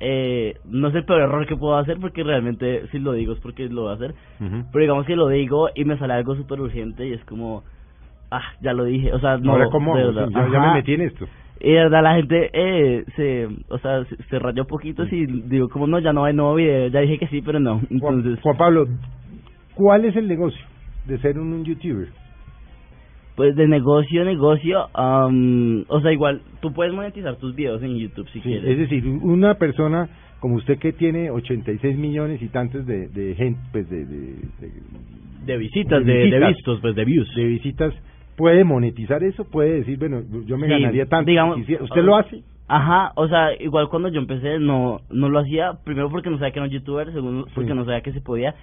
[0.00, 3.40] eh, no es el peor error que puedo hacer porque realmente si lo digo es
[3.40, 4.14] porque lo voy a hacer.
[4.38, 7.62] Pero digamos que lo digo y me sale algo súper urgente y es como,
[8.30, 9.12] ah, ya lo dije.
[9.12, 9.52] O sea, no.
[9.52, 9.96] Ahora, ¿cómo?
[9.98, 11.26] ya me metí en esto.
[11.60, 15.86] Y de verdad la gente eh, se, o sea, se, rayó poquito y digo, como
[15.86, 16.88] no, ya no hay nuevo video.
[16.88, 17.82] Ya dije que sí, pero no.
[17.90, 18.88] Entonces, Juan, Pablo,
[19.74, 20.64] ¿cuál es el negocio
[21.06, 22.08] de ser un youtuber?
[23.36, 28.40] Pues de negocio, negocio, o sea, igual, tú puedes monetizar tus videos en YouTube si
[28.40, 28.64] quieres.
[28.64, 30.08] Es decir, una persona
[30.40, 34.04] como usted que tiene 86 millones y tantos de, de gente, pues de...
[35.46, 37.34] De, visitas, de, vistos, pues de views.
[37.34, 37.94] De visitas,
[38.36, 41.30] puede monetizar eso, puede decir, bueno, yo me ganaría tanto.
[41.30, 42.42] Digamos, ¿Usted lo hace?
[42.68, 46.52] Ajá, o sea, igual cuando yo empecé no no lo hacía, primero porque no sabía
[46.52, 48.54] que era un youtuber, segundo porque no sabía que se podía,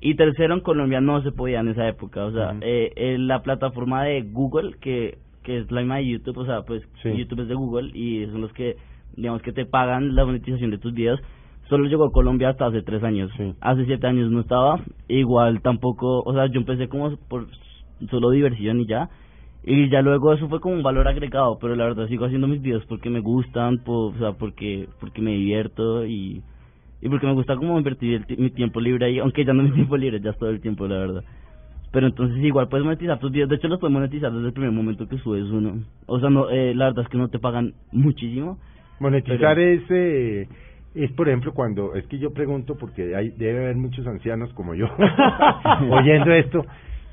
[0.00, 2.24] y tercero, en Colombia no se podía en esa época.
[2.24, 6.46] O sea, eh, la plataforma de Google, que, que es la misma de YouTube, o
[6.46, 8.76] sea, pues YouTube es de Google y son los que,
[9.16, 11.20] digamos, que te pagan la monetización de tus videos.
[11.68, 13.30] Solo llegó a Colombia hasta hace tres años.
[13.60, 14.80] Hace siete años no estaba.
[15.08, 17.48] Igual tampoco, o sea, yo empecé como por
[18.08, 19.10] solo diversión y ya.
[19.64, 22.62] Y ya luego eso fue como un valor agregado, pero la verdad sigo haciendo mis
[22.62, 26.42] videos porque me gustan, o sea, porque porque me divierto y,
[27.00, 29.74] y porque me gusta como invertir mi tiempo libre ahí, aunque ya no es mi
[29.74, 31.24] tiempo libre, ya es todo el tiempo, la verdad.
[31.92, 34.72] Pero entonces igual puedes monetizar tus videos, de hecho los puedes monetizar desde el primer
[34.72, 35.84] momento que subes uno.
[36.06, 38.58] O sea, no eh, la verdad es que no te pagan muchísimo.
[39.00, 39.82] Monetizar es...
[39.90, 40.48] Eh
[40.94, 44.74] es por ejemplo cuando es que yo pregunto porque hay debe haber muchos ancianos como
[44.74, 44.86] yo
[45.90, 46.64] oyendo esto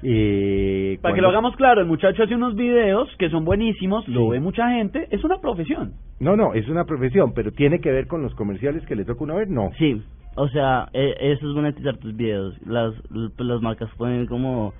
[0.03, 4.29] eh, Para que lo hagamos claro, el muchacho hace unos videos que son buenísimos, lo
[4.29, 5.93] ve mucha gente, es una profesión.
[6.19, 9.23] No, no, es una profesión, pero tiene que ver con los comerciales que le toca
[9.23, 9.71] una vez, no.
[9.77, 10.01] Sí,
[10.35, 12.55] o sea, e, eso es monetizar tus videos.
[12.65, 14.73] Las, pues, las marcas ponen como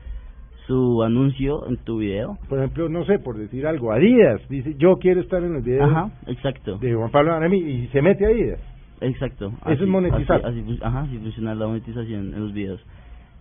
[0.67, 2.37] su anuncio en tu video.
[2.49, 5.89] Por ejemplo, no sé, por decir algo, Adidas dice, yo quiero estar en los videos
[5.89, 6.77] Ajá, exacto.
[6.77, 8.59] de Juan Pablo Aramí y se mete Adidas.
[9.01, 9.51] Exacto.
[9.67, 10.45] Eso es monetizar.
[10.45, 12.81] Así, ajá, así funciona la monetización en los videos.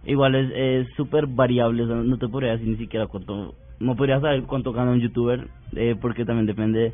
[0.06, 4.72] Igual es súper variable, no te podría decir ni siquiera cuánto, no podría saber cuánto
[4.72, 6.92] gana un youtuber, eh, porque también depende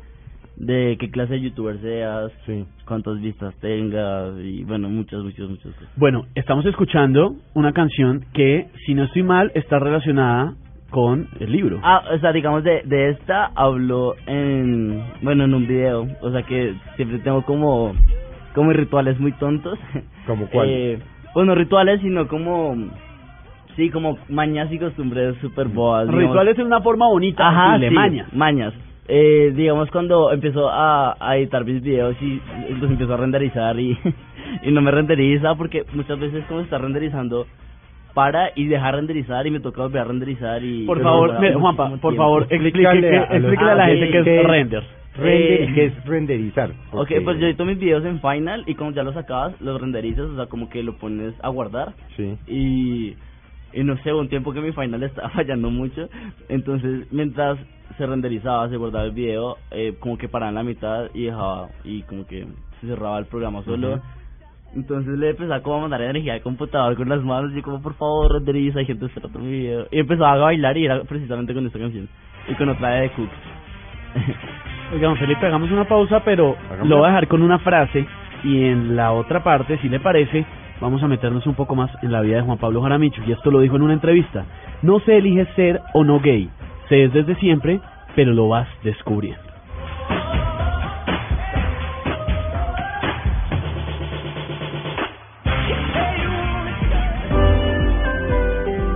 [0.55, 2.65] de qué clase de youtuber seas, sí.
[2.85, 5.89] cuántas vistas tengas y bueno, muchas, muchas, muchas cosas.
[5.95, 10.55] Bueno, estamos escuchando una canción que, si no estoy mal, está relacionada
[10.91, 11.79] con el libro.
[11.83, 16.43] Ah, o sea, digamos de, de esta hablo en, bueno, en un video, o sea
[16.43, 17.93] que siempre tengo como,
[18.53, 19.79] como rituales muy tontos.
[20.27, 20.69] ¿Como cuál?
[20.73, 20.99] Eh,
[21.33, 22.75] pues no rituales, sino como...
[23.75, 26.07] Sí, como mañas y costumbres super boas.
[26.09, 28.33] Rituales en una forma bonita, Ajá, sí, mañas.
[28.33, 28.73] Mañas.
[29.07, 32.41] Eh, digamos cuando empezó a, a editar mis videos y
[32.79, 33.97] los empezó a renderizar y,
[34.63, 37.47] y no me renderiza porque muchas veces como está renderizando
[38.13, 40.85] para y dejar renderizar y me toca volver a renderizar y...
[40.85, 44.83] Por favor, Juanpa, por favor, explíquele, a, a la gente qué es render.
[45.15, 46.71] Render, eh, es renderizar.
[46.91, 50.25] Ok, pues yo edito mis videos en Final y como ya los acabas, los renderizas,
[50.25, 51.93] o sea, como que lo pones a guardar.
[52.15, 52.37] Sí.
[52.47, 53.15] Y,
[53.73, 56.09] y no sé, un tiempo que mi Final estaba fallando mucho,
[56.47, 57.59] entonces mientras
[57.97, 61.69] se renderizaba, se guardaba el video, eh, como que paraba en la mitad y dejaba,
[61.83, 62.47] y como que
[62.79, 64.01] se cerraba el programa solo.
[64.73, 67.93] Entonces le empezaba como a mandar energía al computador con las manos y como por
[67.95, 69.87] favor renderiza, hay gente esperando mi video.
[69.91, 72.07] Y empezaba a bailar y era precisamente con esta canción.
[72.47, 73.29] Y con otra de Cook.
[74.93, 78.05] Oigan, Felipe, hagamos una pausa, pero lo voy a dejar con una frase
[78.43, 80.45] y en la otra parte, si le parece,
[80.81, 83.21] vamos a meternos un poco más en la vida de Juan Pablo Jaramicho.
[83.25, 84.45] Y esto lo dijo en una entrevista.
[84.81, 86.49] No se elige ser o no gay.
[86.89, 87.79] Se es desde siempre,
[88.15, 89.41] pero lo vas descubriendo.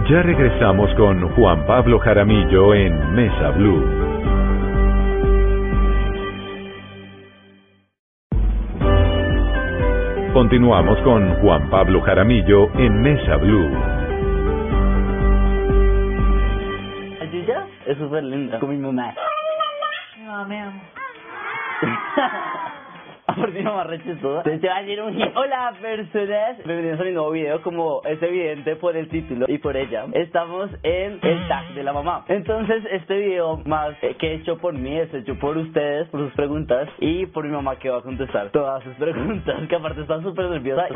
[0.09, 4.04] Ya regresamos con Juan Pablo Jaramillo en Mesa Blue.
[10.35, 13.71] Continuamos con Juan Pablo Jaramillo en Mesa Blue.
[17.21, 17.65] ¿Ayuya?
[17.85, 18.59] Es súper linda.
[18.59, 19.15] Con mi mamá.
[20.17, 20.81] Mi mamá me amo.
[23.35, 24.37] por si no me todo.
[24.37, 28.75] Entonces va a decir un Hola personas, bienvenidos a mi nuevo video como es evidente
[28.75, 30.05] por el título y por ella.
[30.13, 32.25] Estamos en el tag de la mamá.
[32.27, 36.33] Entonces este video más que he hecho por mí es hecho por ustedes, por sus
[36.33, 40.21] preguntas y por mi mamá que va a contestar todas sus preguntas, que aparte está
[40.21, 40.87] súper nerviosa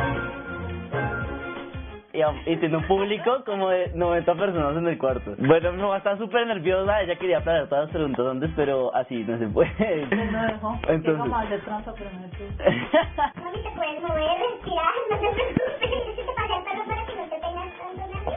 [2.46, 5.36] y, tiene un público como de 90 personas en el cuarto.
[5.38, 9.24] Bueno, mi mamá está súper nerviosa, ella quería hablar todas las preguntas antes, pero así
[9.24, 10.06] no se puede.
[10.08, 10.80] No dejó.
[10.88, 11.18] Entonces...
[11.18, 16.09] como hacer trampa, pero no Mami, te puedes mover, respirar, no te preocupes,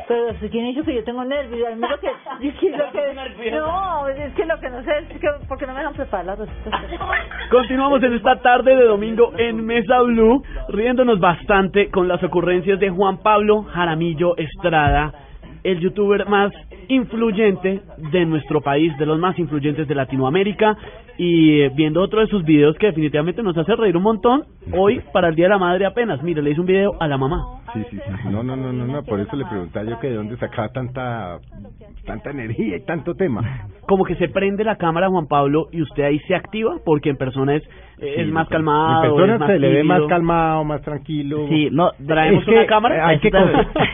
[0.09, 2.09] Pero si quién dicho que yo tengo nervios, a mí lo que,
[2.49, 5.73] es que lo que no, es que lo que no sé es que porque no
[5.73, 6.81] me dejan preparar las recetas.
[7.51, 12.91] Continuamos en esta tarde de domingo en Mesa Blue, riéndonos bastante con las ocurrencias de
[12.91, 15.13] Juan Pablo Jaramillo Estrada,
[15.65, 16.53] el youtuber más
[16.89, 20.77] influyente de nuestro país, de los más influyentes de Latinoamérica,
[21.19, 25.01] y eh, viendo otro de sus videos que definitivamente nos hace reír un montón, hoy
[25.13, 27.61] para el Día de la Madre apenas, mire, le hice un video a la mamá.
[27.73, 30.37] Sí, sí, sí, no, no, no, no, por eso le preguntaba yo que de dónde
[30.37, 31.39] sacaba tanta,
[32.05, 33.67] tanta energía y tanto tema.
[33.87, 37.17] Como que se prende la cámara, Juan Pablo, y usted ahí se activa, porque en
[37.17, 37.63] persona es,
[37.99, 39.05] es más calmado.
[39.05, 41.47] En persona se le ve más calmado, más tranquilo.
[41.49, 43.07] Sí, no, traemos una cámara.
[43.07, 43.31] Hay que,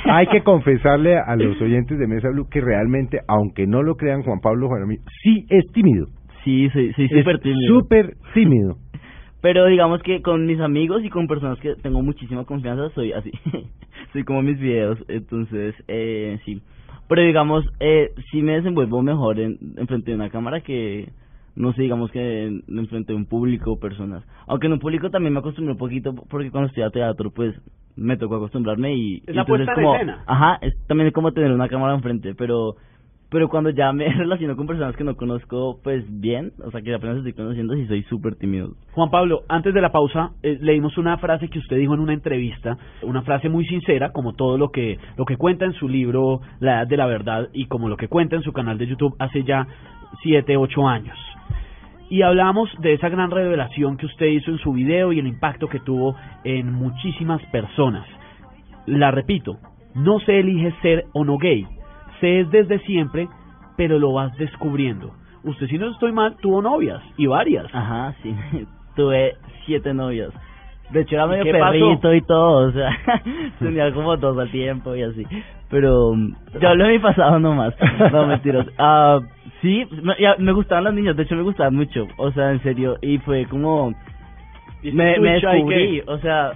[0.04, 4.22] hay que confesarle a los oyentes de Mesa Blue que realmente, aunque no lo crean,
[4.22, 6.06] Juan Pablo Jaramillo sí es tímido.
[6.48, 7.74] Sí, soy, soy súper tímido.
[7.74, 8.78] Súper tímido.
[9.42, 13.30] Pero digamos que con mis amigos y con personas que tengo muchísima confianza soy así.
[14.14, 16.62] soy como mis videos, entonces eh, sí.
[17.06, 21.10] Pero digamos, eh, sí me desenvuelvo mejor en, en frente de una cámara que
[21.54, 24.24] no sé, digamos que en, frente de un público o personas.
[24.46, 27.54] Aunque en un público también me acostumbré un poquito porque cuando estudiaba teatro pues
[27.94, 29.22] me tocó acostumbrarme y...
[29.26, 29.94] Es la puesta como,
[30.26, 32.76] Ajá, es también como tener una cámara enfrente, pero
[33.30, 36.94] pero cuando ya me relaciono con personas que no conozco, pues bien, o sea, que
[36.94, 38.72] apenas estoy conociendo, sí soy súper tímido.
[38.92, 42.14] Juan Pablo, antes de la pausa, eh, leímos una frase que usted dijo en una
[42.14, 46.40] entrevista, una frase muy sincera, como todo lo que, lo que cuenta en su libro
[46.60, 49.16] La Edad de la Verdad y como lo que cuenta en su canal de YouTube
[49.18, 49.66] hace ya
[50.22, 51.16] siete, ocho años.
[52.10, 55.68] Y hablamos de esa gran revelación que usted hizo en su video y el impacto
[55.68, 58.06] que tuvo en muchísimas personas.
[58.86, 59.58] La repito,
[59.94, 61.66] no se elige ser o no gay,
[62.20, 63.28] se es desde siempre,
[63.76, 65.12] pero lo vas descubriendo.
[65.44, 67.66] Usted, si no estoy mal, tuvo novias y varias.
[67.72, 68.34] Ajá, sí.
[68.96, 70.32] Tuve siete novias.
[70.90, 72.90] De hecho, era medio perrito y todo, o sea,
[73.58, 75.24] tenía como dos al tiempo y así.
[75.70, 76.14] Pero
[76.60, 77.74] yo hablo de mi pasado nomás,
[78.12, 78.66] no mentiras.
[78.78, 79.22] Uh,
[79.60, 82.96] sí, me, me gustaban las niñas, de hecho me gustaban mucho, o sea, en serio,
[83.02, 83.92] y fue como...
[84.82, 86.52] Me, me descubrí, o sea,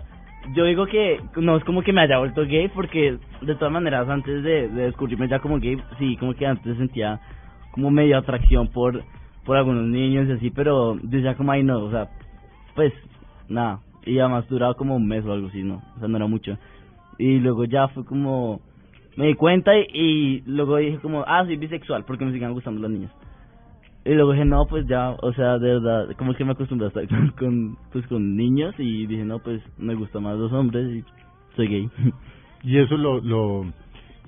[0.54, 4.08] yo digo que no es como que me haya vuelto gay porque de todas maneras
[4.08, 7.20] antes de, descubrirme ya como gay sí como que antes sentía
[7.70, 9.02] como medio atracción por
[9.44, 12.08] por algunos niños y así pero decía como ahí no o sea
[12.74, 12.92] pues
[13.48, 13.80] nada.
[14.04, 16.58] Y además duraba como un mes o algo así no o sea no era mucho.
[17.18, 18.60] Y luego ya fue como
[19.16, 22.80] me di cuenta y, y luego dije como ah soy bisexual porque me siguen gustando
[22.80, 23.12] las niñas
[24.04, 26.88] y luego dije, no, pues ya, o sea, de verdad, como que me acostumbré a
[26.88, 31.04] estar con, pues, con niños y dije, no, pues me gustan más los hombres y
[31.56, 31.90] soy gay.
[32.64, 33.64] ¿Y eso lo, lo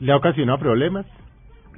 [0.00, 1.06] le ha ocasionado problemas?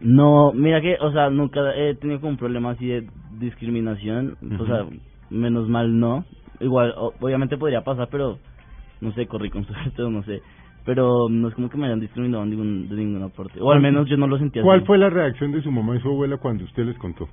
[0.02, 3.06] No, mira que, o sea, nunca he tenido como un problema así de
[3.38, 4.84] discriminación, o sea,
[5.30, 6.24] menos mal no.
[6.60, 8.38] Igual, obviamente podría pasar, pero
[9.00, 10.42] no sé, corrí con suerte o no sé.
[10.84, 13.60] Pero no es como que me hayan discriminado de, ningún, de ninguna parte.
[13.60, 16.00] O al menos yo no lo sentía ¿Cuál fue la reacción de su mamá y
[16.00, 17.28] su abuela cuando usted les contó?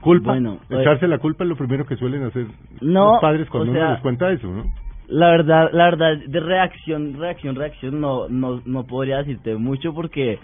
[0.00, 0.30] ¿Culpa?
[0.30, 2.46] Bueno, eh, Echarse la culpa es lo primero que suelen hacer
[2.80, 4.64] los padres cuando uno les cuenta eso, ¿no?
[5.08, 10.38] La verdad, la verdad, de reacción, reacción, reacción, no, no, no podría decirte mucho porque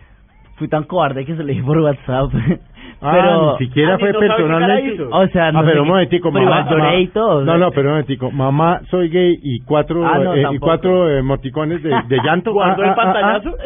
[0.57, 2.31] fui tan cobarde que se le di por WhatsApp.
[3.01, 5.03] Ah, pero ni siquiera fue personalmente.
[5.03, 5.59] O sea, no.
[5.59, 6.67] Ah, pero un momentico, mamá.
[6.71, 7.45] Lloré y todo.
[7.45, 8.31] No, no, pero un momentico.
[8.31, 12.53] Mamá, soy gay y cuatro, ah, eh, y cuatro eh, moticones de, de llanto.
[12.55, 13.57] ¿Guardó ah, el pantallazo?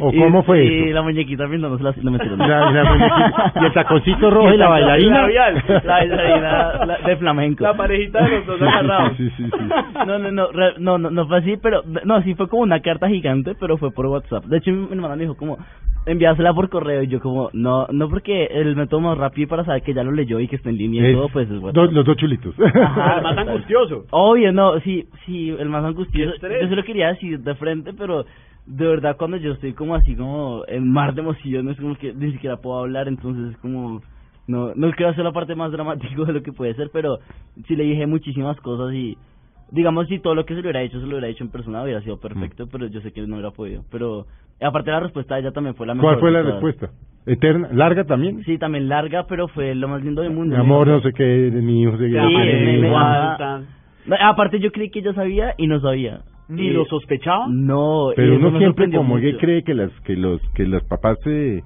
[0.00, 0.88] ¿O cómo fue eso?
[0.88, 4.56] Y la muñequita viéndonos la, no me la, la muñequita, y el taconcito rojo y,
[4.56, 5.28] la bailarina.
[5.84, 7.64] La bailarina de flamenco.
[7.64, 9.16] La parejita de los dos agarrados.
[9.18, 9.58] Sí, sí, sí,
[10.06, 13.08] No, no, no, no, no, no fue así, pero, no, sí fue como una carta
[13.08, 14.44] gigante, pero fue por WhatsApp.
[14.44, 15.58] De hecho, mi, mi hermana me dijo como,
[16.06, 19.82] enviásela por correo y yo como, no, no porque el método más rápido para saber
[19.82, 21.86] que ya lo leyó y que está en línea y todo, pues es bueno.
[21.86, 22.54] los dos chulitos.
[22.58, 24.04] Ajá, el más angustioso.
[24.10, 26.34] Obvio, no, sí, sí, el más angustioso.
[26.40, 28.24] Yo se lo quería decir de frente, pero
[28.66, 32.32] de verdad cuando yo estoy como así como en mar de emociones, como que ni
[32.32, 34.02] siquiera puedo hablar, entonces es como...
[34.44, 37.18] No, no quiero hacer la parte más dramática de lo que puede ser, pero
[37.68, 39.16] sí le dije muchísimas cosas y
[39.70, 41.82] digamos si todo lo que se le hubiera hecho se lo hubiera hecho en persona
[41.82, 42.68] hubiera sido perfecto, mm.
[42.70, 43.84] pero yo sé que no hubiera podido.
[43.90, 44.26] Pero
[44.62, 46.10] aparte la respuesta de ella también fue la mejor.
[46.10, 46.90] ¿Cuál fue la respuesta?
[47.26, 47.68] ¿Eterna?
[47.72, 48.42] ¿Larga también?
[48.44, 50.56] Sí, también larga, pero fue lo más lindo del mundo.
[50.56, 51.96] Mi amor, no sé qué, de mi hijo.
[51.96, 52.12] Sí,
[54.20, 56.22] Aparte yo creí que ella sabía y no sabía.
[56.48, 57.46] ¿Ni lo sospechaba?
[57.48, 58.10] No.
[58.16, 61.62] Pero uno siempre como que cree que las que los que los papás se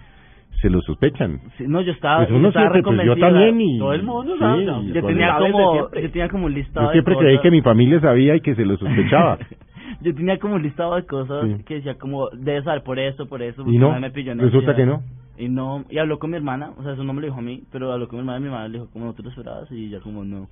[0.61, 1.41] se lo sospechan.
[1.61, 3.79] no, yo estaba, pues siempre, pues yo también y...
[3.79, 4.37] Todo el mundo
[4.93, 8.37] yo, tenía como, yo tenía como un listado Yo siempre creí que mi familia sabía
[8.37, 9.39] y que se lo sospechaba.
[10.01, 13.43] yo tenía como un listado de cosas que decía como, debe saber por eso, por
[13.43, 15.03] eso, y no, me pilló resulta que no.
[15.39, 17.43] Y no, y habló con mi hermana, o sea, eso no me lo dijo a
[17.43, 19.29] mí, pero habló con mi hermana y mi hermana le dijo como no te lo
[19.29, 20.49] esperabas y ya como no.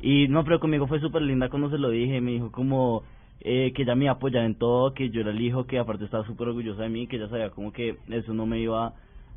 [0.00, 3.02] Y no, pero conmigo fue súper linda cuando se lo dije, me dijo como
[3.40, 6.04] eh, que ella me iba a en todo, que yo era el hijo, que aparte
[6.04, 8.94] estaba súper orgullosa de mí, que ella sabía como que eso no me iba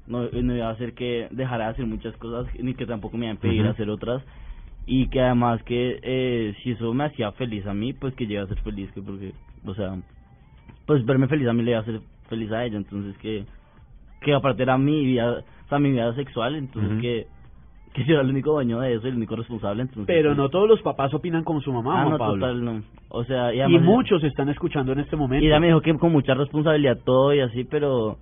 [0.07, 3.25] no, no iba a hacer que dejara de hacer muchas cosas, ni que tampoco me
[3.25, 4.23] iba a impedir hacer otras,
[4.85, 8.39] y que además que eh, si eso me hacía feliz a mí, pues que llegue
[8.39, 9.33] a ser feliz, que porque,
[9.65, 9.97] o sea,
[10.85, 13.45] pues verme feliz a mí le iba a hacer feliz a ella, entonces que,
[14.21, 17.27] que aparte era mi vida, o sea, mi vida sexual, entonces que
[17.97, 19.81] que yo era el único dueño de eso, el único responsable.
[19.81, 22.83] Entonces, Pero no todos los papás opinan como su mamá, ah, no, Total, no.
[23.09, 25.43] O sea, y, y muchos están escuchando en este momento.
[25.43, 28.19] Y ella me dijo que con mucha responsabilidad todo y así, pero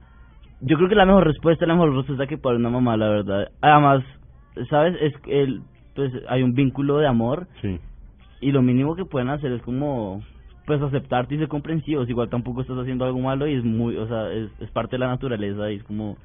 [0.62, 3.10] yo creo que la mejor respuesta es la mejor respuesta que para una mamá, la
[3.10, 3.52] verdad.
[3.62, 4.04] Además,
[4.70, 4.96] ¿sabes?
[5.02, 5.62] Es el,
[5.96, 7.48] pues hay un vínculo de amor.
[7.62, 7.80] Sí.
[8.42, 10.22] Y lo mínimo que pueden hacer es como
[10.66, 12.10] pues aceptarte y ser comprensivos.
[12.10, 15.00] Igual tampoco estás haciendo algo malo y es muy, o sea, es, es parte de
[15.00, 16.18] la naturaleza y es como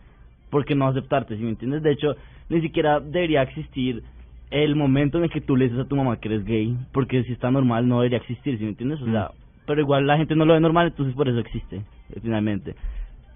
[0.50, 1.36] ¿por qué no aceptarte?
[1.36, 1.82] si me entiendes?
[1.82, 2.16] De hecho,
[2.48, 4.02] ni siquiera debería existir
[4.50, 7.22] el momento en el que tú le dices a tu mamá que eres gay, porque
[7.22, 9.00] si está normal no debería existir, si me entiendes?
[9.00, 9.64] O sea, mm.
[9.66, 11.82] pero igual la gente no lo ve normal, entonces por eso existe,
[12.20, 12.74] finalmente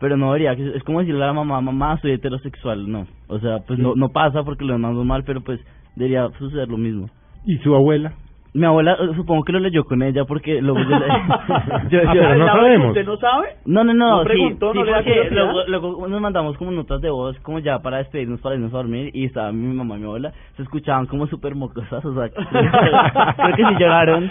[0.00, 3.58] pero no debería, es como decirle a la mamá, mamá, soy heterosexual, no, o sea,
[3.66, 5.60] pues no, no pasa porque lo demás mal, pero pues
[5.96, 7.08] debería suceder lo mismo.
[7.46, 8.14] ¿Y su abuela?
[8.54, 10.78] Mi abuela, eh, supongo que lo leyó con ella porque luego
[11.90, 12.88] yo, yo, yo ah, no sabemos.
[12.90, 13.48] ¿Usted no sabe?
[13.64, 14.18] No, no, no.
[14.18, 17.80] ¿No preguntó, sí, no porque luego, luego, nos mandamos como notas de voz, como ya
[17.80, 21.06] para despedirnos, para irnos a dormir, y estaba mi mamá y mi abuela, se escuchaban
[21.06, 22.28] como súper mocosas, o sea,
[23.36, 24.30] creo que sí lloraron.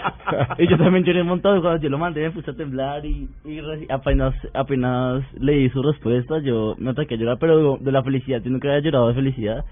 [0.56, 3.28] Y yo también lloré un montón cuando yo lo mandé, me puse a temblar y,
[3.44, 3.60] y
[3.90, 8.50] apenas, apenas leí su respuesta, yo me ataqué a llorar, pero de la felicidad, yo
[8.50, 9.66] nunca había llorado de felicidad.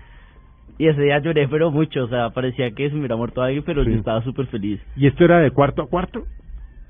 [0.82, 3.62] Y ese día lloré, pero mucho, o sea, parecía que se me hubiera muerto alguien,
[3.64, 4.80] pero yo estaba súper feliz.
[4.96, 6.24] ¿Y esto era de cuarto a cuarto?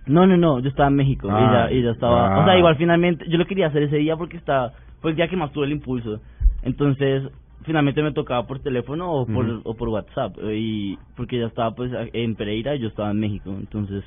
[0.06, 2.40] No, no, no, yo estaba en México y, ya, y ya estaba...
[2.40, 2.58] O sea, ah.
[2.58, 4.72] igual finalmente, yo lo quería hacer ese día porque estaba...
[5.02, 6.22] Fue el día que más tuve el impulso.
[6.62, 7.24] Entonces,
[7.66, 10.38] finalmente me tocaba por teléfono o por, o por WhatsApp.
[10.54, 13.50] Y porque ya estaba pues en Pereira y yo estaba en México.
[13.50, 14.04] Entonces,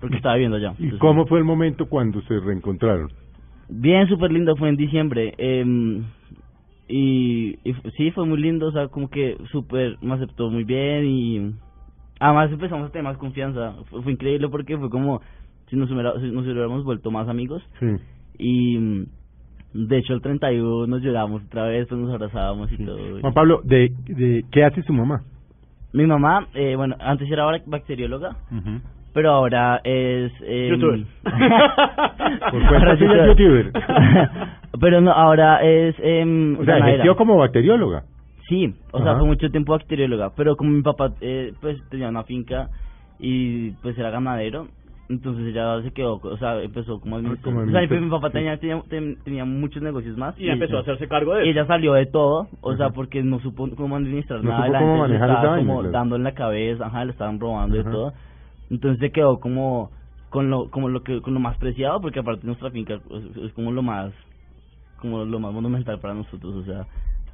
[0.00, 0.72] porque estaba viviendo allá.
[0.78, 3.12] ¿Y cómo fue el momento cuando se reencontraron?
[3.68, 5.34] Bien, súper lindo, fue en diciembre.
[5.36, 6.02] Eh,
[6.90, 7.58] y,
[7.96, 11.54] sí, fue muy lindo, o sea, como que súper, me aceptó muy bien y
[12.18, 13.74] además empezamos a tener más confianza.
[13.90, 15.20] Fue, increíble porque fue como
[15.68, 17.62] si nos, hubiera, si nos hubiéramos vuelto más amigos.
[17.78, 17.86] Sí.
[18.38, 19.06] Y
[19.72, 23.20] de hecho el 31 nos lloramos otra vez, pues nos abrazábamos y todo.
[23.20, 25.22] Juan Pablo, ¿de, de qué hace su mamá?
[25.92, 28.36] Mi mamá, eh, bueno, antes era bacterióloga.
[29.12, 30.32] Pero ahora es...
[30.42, 31.04] Eh, YouTuber.
[31.24, 33.72] ahora es YouTuber.
[34.80, 35.94] Pero no, ahora es...
[35.98, 38.04] Eh, o sea, ejerció como bacterióloga.
[38.50, 42.24] Sí, o sea, fue mucho tiempo bacterióloga, pero como mi papá eh, pues tenía una
[42.24, 42.68] finca
[43.20, 44.66] y pues era ganadero,
[45.08, 47.68] entonces ella se quedó, o sea, empezó como administrador.
[47.68, 50.36] O sea, mi papá tenía, tenía, muchos negocios más.
[50.36, 51.46] Y, empezó a hacerse cargo de eso.
[51.46, 54.66] Y ella salió de todo, o sea, porque no supo cómo administrar nada.
[54.66, 57.84] Supo la cómo gente estaba como dando en la cabeza, ajá, le estaban robando y
[57.84, 58.12] todo.
[58.70, 59.90] Entonces se quedó como
[60.30, 63.72] con lo como lo que con lo más preciado porque aparte nuestra finca es, como
[63.72, 64.12] lo más
[65.00, 66.86] como lo más monumental para nosotros o sea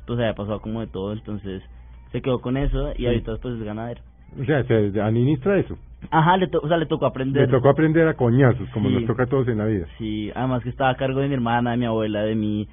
[0.07, 1.62] pues había pasado como de todo entonces
[2.11, 4.01] se quedó con eso y ahorita después es ganadero
[4.41, 5.76] o sea se administra eso
[6.11, 7.43] Ajá, le o sea, le tocó aprender.
[7.43, 9.87] Le tocó aprender a coñazos, como nos toca a todos en la vida.
[9.99, 12.68] Sí, además que estaba a cargo de mi hermana, de mi abuela, de mí.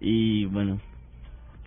[0.00, 0.78] Y bueno,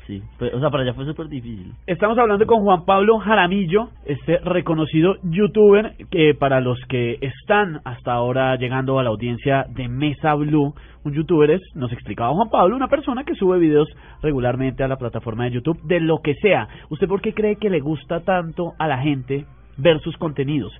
[0.08, 1.74] Sí, o sea, para allá fue súper difícil.
[1.86, 8.14] Estamos hablando con Juan Pablo Jaramillo, este reconocido youtuber que para los que están hasta
[8.14, 10.74] ahora llegando a la audiencia de Mesa Blue,
[11.04, 13.88] un youtuber es, nos explicaba Juan Pablo, una persona que sube videos
[14.22, 16.68] regularmente a la plataforma de YouTube de lo que sea.
[16.90, 19.46] ¿Usted por qué cree que le gusta tanto a la gente
[19.78, 20.74] ver sus contenidos?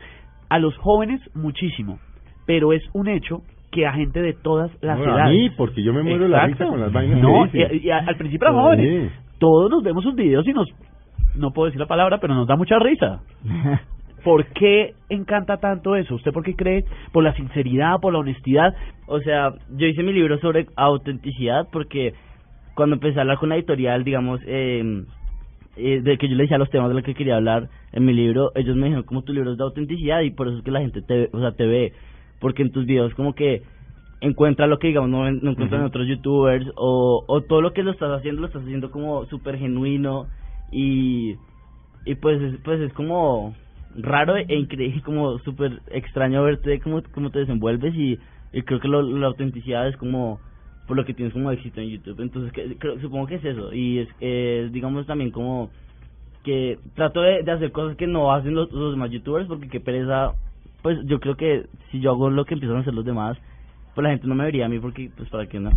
[0.50, 2.00] A los jóvenes muchísimo,
[2.46, 3.42] pero es un hecho
[3.72, 5.26] que a gente de todas las edades.
[5.26, 7.20] A mí, porque yo me muero la risa con las vainas.
[7.20, 9.12] No, y, al principio eran jóvenes.
[9.40, 10.68] Todos nos vemos sus videos y nos,
[11.36, 13.22] no puedo decir la palabra, pero nos da mucha risa.
[14.24, 16.14] ¿Por qué encanta tanto eso?
[16.14, 16.86] ¿Usted por qué cree?
[17.12, 18.76] ¿Por la sinceridad, por la honestidad?
[19.08, 22.14] O sea, yo hice mi libro sobre autenticidad porque
[22.76, 25.04] cuando empecé a hablar con la editorial, digamos, eh,
[25.76, 28.14] eh, de que yo le decía los temas de los que quería hablar en mi
[28.14, 30.72] libro, ellos me dijeron como tu libro es de autenticidad y por eso es que
[30.72, 31.94] la gente te, o sea, te ve
[32.42, 33.64] porque en tus videos como que
[34.20, 37.92] encuentra lo que digamos no, no encuentran otros youtubers o, o todo lo que lo
[37.92, 40.28] estás haciendo lo estás haciendo como súper genuino
[40.72, 41.36] y
[42.06, 43.56] y pues pues es como
[43.96, 48.20] raro e increíble como súper extraño verte cómo, cómo te desenvuelves y,
[48.52, 50.40] y creo que la autenticidad es como
[50.88, 52.20] por lo que tienes como éxito en YouTube.
[52.20, 55.70] Entonces creo, supongo que es eso y es, digamos también como
[56.44, 59.80] que trato de, de, hacer cosas que no hacen los, los demás youtubers porque qué
[59.80, 60.34] pereza
[60.82, 63.38] pues yo creo que si yo hago lo que empiezan a hacer los demás,
[63.94, 65.72] pues la gente no me vería a mí porque, pues para qué no.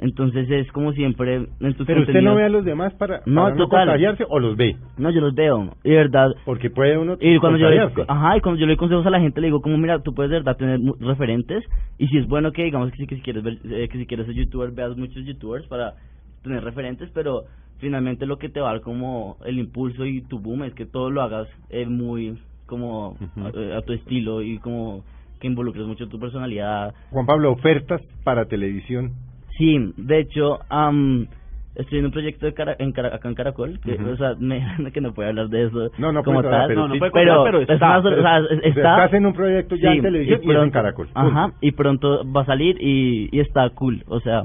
[0.00, 1.46] Entonces es como siempre.
[1.58, 4.76] Pero usted no ve a los demás para no, contagiarse o los ve.
[4.96, 6.30] No, yo los veo, y verdad.
[6.46, 9.10] Porque puede uno y cuando yo le, Ajá, y cuando yo le doy consejos a
[9.10, 11.62] la gente le digo como mira, tú puedes de verdad tener referentes
[11.98, 14.24] y si es bueno que digamos que, que si quieres ver, eh, que si quieres
[14.24, 15.94] ser youtuber veas muchos youtubers para
[16.42, 17.44] tener referentes, pero
[17.78, 20.86] finalmente lo que te va a dar como el impulso y tu boom es que
[20.86, 22.38] todo lo hagas eh, muy
[22.70, 25.02] como a, tu estilo y como
[25.40, 26.94] que involucres mucho tu personalidad.
[27.10, 29.12] Juan Pablo, ofertas para televisión.
[29.58, 31.26] Sí, de hecho, um,
[31.74, 34.62] estoy en un proyecto de cara, en acá en Caracol, que, o sea, me,
[34.92, 36.68] que no puedo hablar de eso no, no como tal.
[36.68, 40.02] Pero, no, no pero, pero está, o sea, está, estás en un proyecto ya en
[40.02, 41.08] televisión y, pronto, en Caracol.
[41.14, 44.44] Ajá, y pronto va a salir y, y está cool, o sea,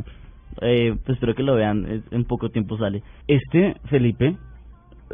[0.61, 3.03] eh, pues espero que lo vean, en poco tiempo sale.
[3.27, 4.35] Este, Felipe,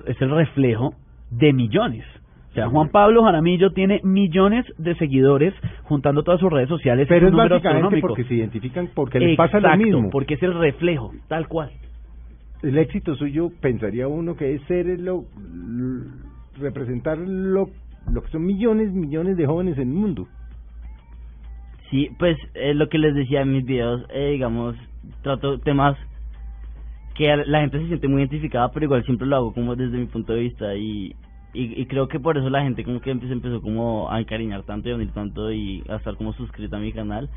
[0.06, 0.94] es el reflejo
[1.32, 2.06] de millones
[2.52, 7.08] o sea, Juan Pablo Jaramillo tiene millones de seguidores juntando todas sus redes sociales.
[7.08, 10.10] Pero es básicamente porque se identifican, porque les pasa lo mismo.
[10.10, 11.72] porque es el reflejo, tal cual.
[12.62, 15.24] El éxito suyo, pensaría uno que es ser lo,
[16.60, 17.70] representar lo,
[18.12, 20.28] lo que son millones, millones de jóvenes en el mundo.
[21.90, 24.76] Sí, pues es lo que les decía en mis videos, eh, digamos,
[25.24, 25.98] trato temas
[27.16, 30.06] que la gente se siente muy identificada, pero igual siempre lo hago como desde mi
[30.06, 31.16] punto de vista y
[31.54, 34.64] y, y creo que por eso la gente como que se empezó como a encariñar
[34.64, 37.30] tanto y a unir tanto y a estar como suscrita a mi canal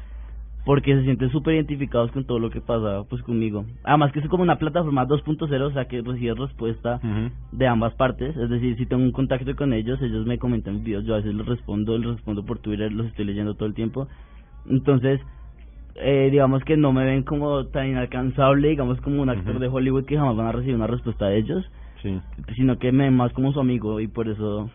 [0.64, 3.66] porque se sienten súper identificados con todo lo que pasa pues conmigo.
[3.82, 7.00] Además que es como una plataforma 2.0, o sea que recibe respuesta
[7.52, 11.04] de ambas partes, es decir, si tengo un contacto con ellos, ellos me comentan videos,
[11.04, 14.08] yo a veces les respondo, les respondo por Twitter, los estoy leyendo todo el tiempo.
[14.66, 15.20] Entonces,
[15.96, 20.06] eh, digamos que no me ven como tan inalcanzable, digamos como un actor de Hollywood
[20.06, 21.70] que jamás van a recibir una respuesta de ellos
[22.56, 24.70] sino que me más como su amigo y por eso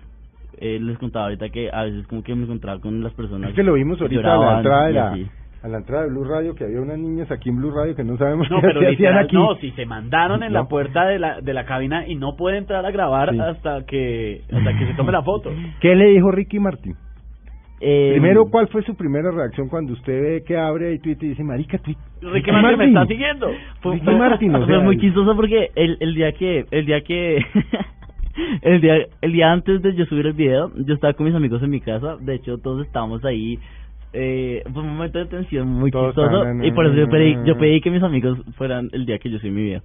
[0.57, 3.51] eh, les contaba ahorita que a veces como que me encontraba con las personas.
[3.51, 5.17] Es que lo vimos ahorita a la entrada de la,
[5.63, 8.03] a la entrada de Blue Radio que había unas niñas aquí en Blue Radio que
[8.03, 9.36] no sabemos no, pero hacían aquí.
[9.36, 12.57] No, si se mandaron en la puerta de la de la cabina y no puede
[12.57, 15.51] entrar a grabar hasta que hasta que se tome la foto.
[15.80, 16.95] ¿Qué le dijo Ricky Martín?
[17.82, 21.30] Eh, Primero, ¿cuál fue su primera reacción cuando usted ve que abre y Twitter y
[21.30, 23.51] dice, marica, tweet, Ricky, Martin, me está siguiendo?
[23.82, 27.38] Fue, Martin, o sea, muy chistoso porque el, el día que, el día que,
[28.61, 31.63] el día, el día antes de yo subir el video, yo estaba con mis amigos
[31.63, 33.57] en mi casa, de hecho todos estábamos ahí,
[34.11, 37.80] eh, fue un momento de tensión muy chistoso y por eso yo pedí, yo pedí
[37.80, 39.82] que mis amigos fueran el día que yo subí mi video.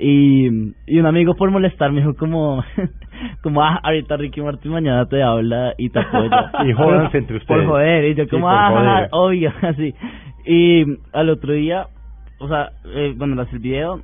[0.00, 0.46] Y,
[0.86, 2.62] y un amigo por molestar me dijo como,
[3.42, 6.52] como ah, ahorita Ricky Martin mañana te habla y te apoya.
[6.64, 7.62] y jodanse entre ustedes.
[7.62, 9.92] Por joder, y yo como, ah, obvio, así.
[10.46, 11.88] Y al otro día,
[12.38, 14.02] o sea, eh, cuando lancé el video,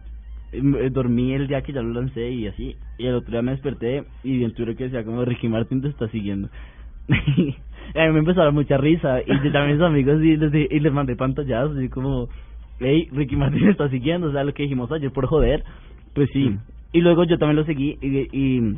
[0.52, 2.76] eh, dormí el día que ya lo lancé y así.
[2.98, 5.80] Y el otro día me desperté y vi en Twitter que decía como Ricky Martin
[5.80, 6.48] te está siguiendo.
[7.36, 7.54] y
[7.98, 9.20] a mí me empezó a dar mucha risa.
[9.20, 12.28] Y yo también a mis amigos y les, y les mandé pantallazos así como
[12.80, 15.64] hey, Ricky Martin está siguiendo, o sea, lo que dijimos ayer por joder,
[16.14, 16.50] pues sí.
[16.50, 16.58] Mm.
[16.92, 18.76] Y luego yo también lo seguí y, y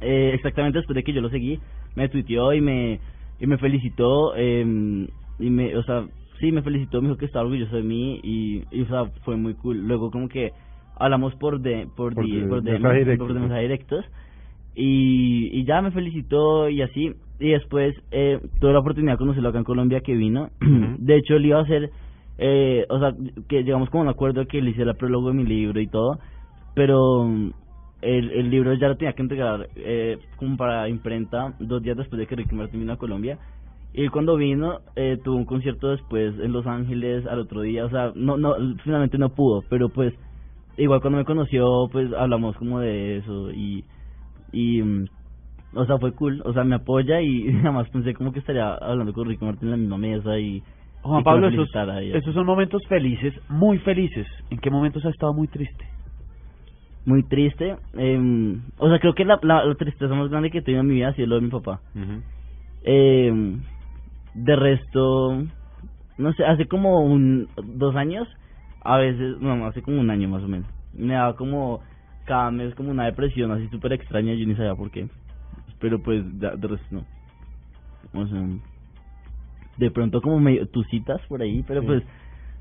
[0.00, 1.60] eh, exactamente después de que yo lo seguí,
[1.94, 3.00] me tuiteó y me
[3.38, 5.06] y me felicitó eh,
[5.38, 6.06] y me, o sea,
[6.40, 9.36] sí me felicitó, me dijo que estaba orgulloso de mí y, y o sea, fue
[9.36, 9.86] muy cool.
[9.86, 10.52] Luego como que
[10.96, 14.04] hablamos por de por, por, de, por, de, mensajes directos
[14.74, 19.48] y, y ya me felicitó y así y después eh, tuve la oportunidad de conocerlo
[19.48, 20.50] acá en Colombia que vino.
[20.60, 21.90] de hecho, él iba a hacer
[22.42, 23.14] eh, o sea,
[23.48, 26.18] que llegamos como un acuerdo que le hice el prólogo de mi libro y todo,
[26.74, 27.50] pero mm,
[28.00, 32.18] el, el libro ya lo tenía que entregar eh, como para imprenta dos días después
[32.18, 33.38] de que Ricky Martin vino a Colombia.
[33.92, 37.90] Y cuando vino, eh, tuvo un concierto después en Los Ángeles al otro día, o
[37.90, 40.14] sea, no, no, finalmente no pudo, pero pues
[40.78, 43.84] igual cuando me conoció, pues hablamos como de eso y,
[44.50, 45.08] y, mm,
[45.74, 49.12] o sea, fue cool, o sea, me apoya y jamás pensé como que estaría hablando
[49.12, 50.62] con Ricky Martin en la misma mesa y
[51.02, 51.68] Juan Pablo, esos,
[52.14, 54.26] esos son momentos felices, muy felices.
[54.50, 55.84] ¿En qué momentos ha estado muy triste?
[57.06, 57.76] Muy triste.
[57.94, 60.94] Eh, o sea, creo que la, la, tristeza más grande que he tenido en mi
[60.96, 61.80] vida ha sido lo de mi papá.
[62.84, 63.56] eh,
[64.34, 65.42] de resto,
[66.18, 68.28] no sé, hace como un dos años,
[68.82, 71.80] a veces, no, hace como un año más o menos, me daba como
[72.26, 75.08] cada mes como una depresión así súper extraña, yo ni sabía por qué.
[75.80, 77.04] Pero pues, de, de resto no.
[78.12, 78.46] O sea,
[79.76, 82.02] de pronto como medio tus citas por ahí, pero pues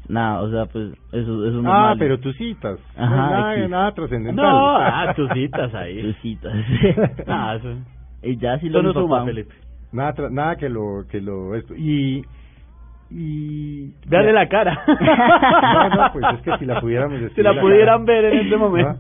[0.08, 2.80] nada, o sea, pues eso, eso no Ah, pero tus citas.
[2.98, 3.16] Ajá.
[3.16, 4.46] nada, nada trascendental.
[4.46, 6.02] No, ah, tus citas ahí.
[6.02, 6.54] tus citas.
[7.28, 7.76] ah, eso.
[8.24, 9.54] Y ya si lo no suma, Felipe.
[9.92, 11.74] Nada, nada que lo, que lo, esto.
[11.76, 12.24] Y,
[13.10, 13.92] y...
[14.06, 14.84] Dale la cara.
[14.88, 19.00] no, no, pues es que si la pudiéramos Si la, pudieran ver en este momento.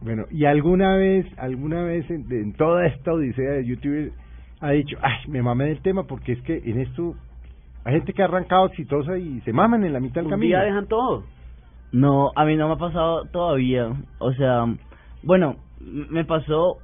[0.00, 4.12] bueno, y alguna vez, alguna vez en, en toda esta odisea de YouTube
[4.66, 7.14] ha dicho, ay, me mamé del tema porque es que en esto
[7.84, 10.56] hay gente que ha arrancado exitosa y se maman en la mitad del camino.
[10.56, 11.24] Un día dejan todo.
[11.92, 13.92] No, a mí no me ha pasado todavía.
[14.18, 14.66] O sea,
[15.22, 16.78] bueno, me pasó,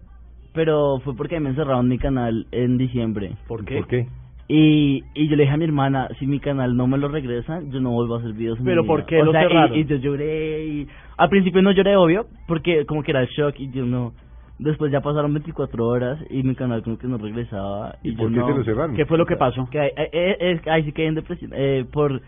[0.55, 3.33] pero fue porque me encerraron mi canal en diciembre.
[3.49, 3.79] ¿Por qué?
[3.79, 4.07] ¿Por qué?
[4.49, 7.61] Y, y yo le dije a mi hermana, si mi canal no me lo regresa,
[7.69, 8.59] yo no vuelvo a hacer videos.
[8.63, 9.77] ¿Pero por qué o lo sea, cerraron?
[9.77, 10.89] Y, y, yo lloré y...
[11.17, 14.13] Al principio no lloré, obvio, porque como que era el shock y yo no...
[14.63, 17.97] Después ya pasaron 24 horas y mi canal como que no regresaba.
[18.03, 18.95] ¿Y, ¿Y por qué no, se lo cerraron?
[18.95, 19.69] ¿Qué fue lo que pasó?
[19.71, 21.51] Que ahí, ahí, ahí sí que hay en depresión.
[21.55, 22.23] Eh, por,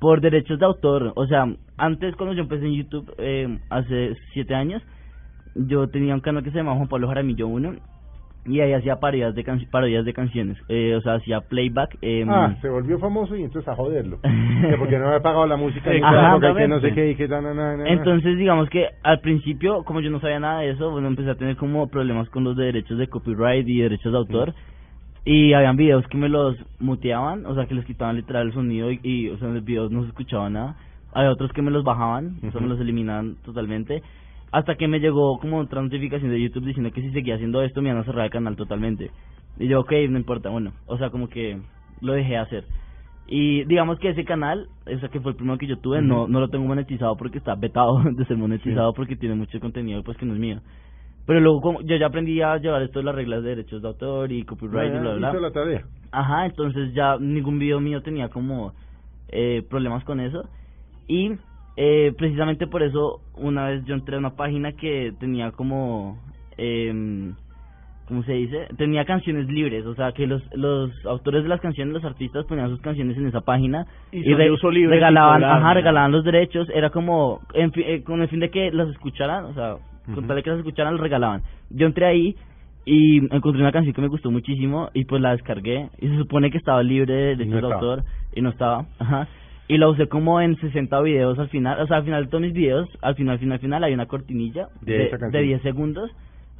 [0.00, 1.12] por derechos de autor.
[1.16, 1.46] O sea,
[1.76, 4.82] antes cuando yo empecé en YouTube, eh, hace 7 años,
[5.54, 7.74] yo tenía un canal que se llamaba Juan Pablo Jaramillo 1
[8.46, 11.98] y ahí hacía parodias de, can parodias de canciones, eh, o sea, hacía playback.
[12.02, 14.18] Eh, ah, se volvió famoso y entonces a joderlo.
[14.78, 17.86] porque no había pagado la música, Ajá, que no sé qué, y que no, no,
[17.86, 21.34] Entonces, digamos que al principio, como yo no sabía nada de eso, bueno, empecé a
[21.34, 24.54] tener como problemas con los derechos de copyright y derechos de autor.
[25.24, 28.92] Y habían videos que me los muteaban, o sea, que les quitaban literal el sonido
[28.92, 30.76] y, y o sea, en los videos no se escuchaba nada.
[31.14, 34.02] Hay otros que me los bajaban, o sea, me los eliminaban totalmente
[34.52, 37.82] hasta que me llegó como otra notificación de YouTube diciendo que si seguía haciendo esto
[37.82, 39.10] me iban a cerrar el canal totalmente.
[39.58, 41.58] Y yo, ok, no importa, bueno, o sea, como que
[42.00, 42.64] lo dejé hacer.
[43.28, 46.38] Y digamos que ese canal, ese que fue el primero que yo tuve, no no
[46.38, 50.26] lo tengo monetizado porque está vetado de ser monetizado porque tiene mucho contenido pues que
[50.26, 50.60] no es mío.
[51.26, 53.88] Pero luego como yo ya aprendí a llevar esto de las reglas de derechos de
[53.88, 55.40] autor y copyright y bla, bla, bla.
[55.40, 55.84] la tarea.
[56.12, 58.72] Ajá, entonces ya ningún video mío tenía como
[59.28, 60.48] eh, problemas con eso.
[61.08, 61.32] Y
[61.76, 66.18] eh, precisamente por eso una vez yo entré a una página que tenía como...
[66.58, 67.32] Eh,
[68.08, 68.68] ¿cómo se dice?
[68.76, 72.70] Tenía canciones libres, o sea, que los los autores de las canciones, los artistas ponían
[72.70, 78.22] sus canciones en esa página y, regalaban, ajá, regalaban los derechos, era como eh, con
[78.22, 79.76] el fin de que las escucharan, o sea,
[80.14, 81.42] con tal de que las escucharan los regalaban.
[81.70, 82.36] Yo entré ahí
[82.84, 86.50] y encontré una canción que me gustó muchísimo y pues la descargué y se supone
[86.50, 88.04] que estaba libre de derechos de autor
[88.34, 89.26] y no estaba, ajá.
[89.68, 92.42] Y la usé como en 60 videos al final, o sea, al final de todos
[92.42, 96.10] mis videos, al final, al final, al final hay una cortinilla de, de 10 segundos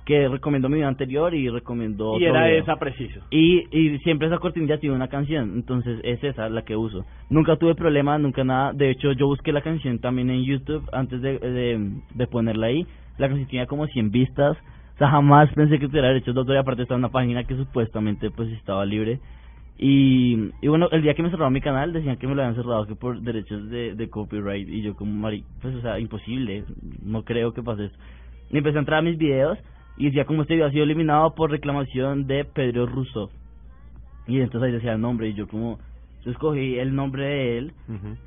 [0.07, 3.21] que recomendó mi video anterior y recomendó y era esa preciso.
[3.31, 7.05] Y y siempre esa cortinilla tiene una canción entonces es esa la que uso.
[7.29, 8.73] Nunca tuve problema nunca nada.
[8.73, 12.87] De hecho yo busqué la canción también en YouTube antes de de, de ponerla ahí.
[13.19, 14.57] La canción tenía como 100 vistas.
[14.95, 17.43] O sea jamás pensé que tuviera derechos de autor y aparte estaba en una página
[17.43, 19.19] que supuestamente pues estaba libre
[19.79, 22.57] y, y bueno, el día que me cerraron mi canal decían que me lo habían
[22.57, 26.65] cerrado que por derechos de, de copyright y yo como mari, pues o sea, imposible,
[27.03, 27.97] no creo que pase eso.
[28.51, 29.59] Y empecé a entrar a mis videos
[29.99, 33.31] y decía como este video ha sido eliminado por reclamación de Pedro Russo.
[34.27, 35.79] Y entonces ahí decía el nombre y yo como
[36.25, 37.73] yo escogí el nombre de él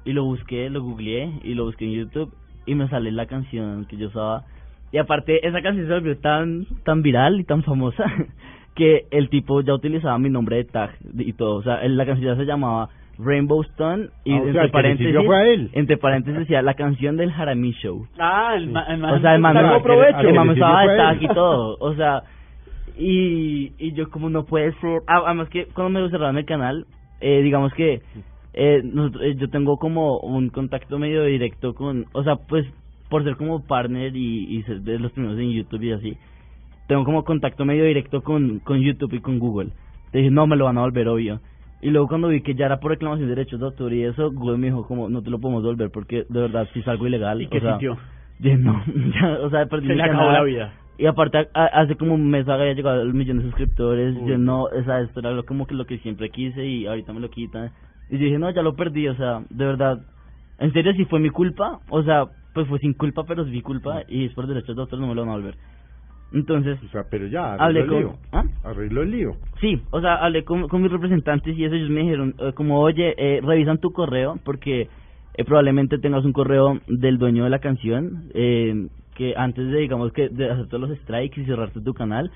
[0.06, 2.34] y lo busqué, lo googleé y lo busqué en YouTube
[2.66, 4.46] y me sale la canción que yo usaba.
[4.92, 8.06] Y aparte esa canción se volvió tan tan viral y tan famosa
[8.76, 12.28] que el tipo ya utilizaba mi nombre de tag y todo, o sea, la canción
[12.28, 12.90] ya se llamaba
[13.20, 15.16] Rainbow Stone y ah, entre paréntesis
[15.74, 18.08] entre paréntesis decía la canción del Harami Show.
[18.18, 22.24] Ah, el, el, o sea, el man, el estaba y todo, o sea,
[22.98, 26.86] y y yo como no puede ser, ah, además que cuando me cerraron el canal,
[27.20, 28.02] eh, digamos que
[28.54, 32.66] eh, eh, yo tengo como un contacto medio directo con, o sea, pues
[33.10, 36.18] por ser como partner y, y ser de los primeros en YouTube y así,
[36.90, 39.70] tengo como contacto medio directo con, con YouTube y con Google.
[40.12, 41.40] Te dije, no, me lo van a volver obvio.
[41.84, 44.32] Y luego cuando vi que ya era por reclamación de derechos de autor y eso,
[44.32, 47.06] Google me dijo como no te lo podemos devolver porque de verdad si es algo
[47.06, 47.44] ilegal.
[47.44, 47.96] ¿Y qué sitio?
[48.40, 48.84] no,
[49.14, 50.74] ya, o sea, perdí Se le acabó la vida.
[50.98, 54.84] Y aparte hace como un mes había llegado al millón de suscriptores, yo no, o
[54.84, 57.72] sea, esto era como que lo que siempre quise y ahorita me lo quitan.
[58.10, 60.00] Y yo dije, no, ya lo perdí, o sea, de verdad,
[60.58, 63.62] en serio si fue mi culpa, o sea, pues fue sin culpa, pero es mi
[63.62, 65.56] culpa y es por derechos de autor no me lo van a volver.
[66.32, 68.16] Entonces, o sea, pero ya hablé con, el lío.
[68.32, 68.44] ¿ah?
[68.64, 69.32] Arregló el lío.
[69.60, 73.16] Sí, o sea, hablé con, con mis representantes y ellos me dijeron, eh, como, oye,
[73.18, 74.90] eh, revisan tu correo porque
[75.40, 80.12] eh, probablemente tengas un correo del dueño de la canción eh, que antes de, digamos,
[80.14, 82.32] que de hacer todos los strikes y cerrarte tu canal,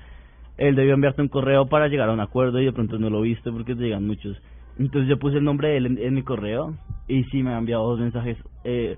[0.56, 3.20] él debió enviarte un correo para llegar a un acuerdo y de pronto no lo
[3.20, 4.40] viste porque te llegan muchos.
[4.78, 6.74] Entonces yo puse el nombre de él en, en mi correo
[7.06, 8.36] y sí me ha enviado dos mensajes.
[8.64, 8.96] Eh,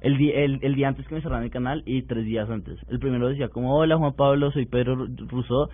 [0.00, 2.78] el, día, el, el día antes que me cerraran el canal y tres días antes.
[2.88, 5.68] El primero decía como, hola Juan Pablo, soy Pedro Rousseau,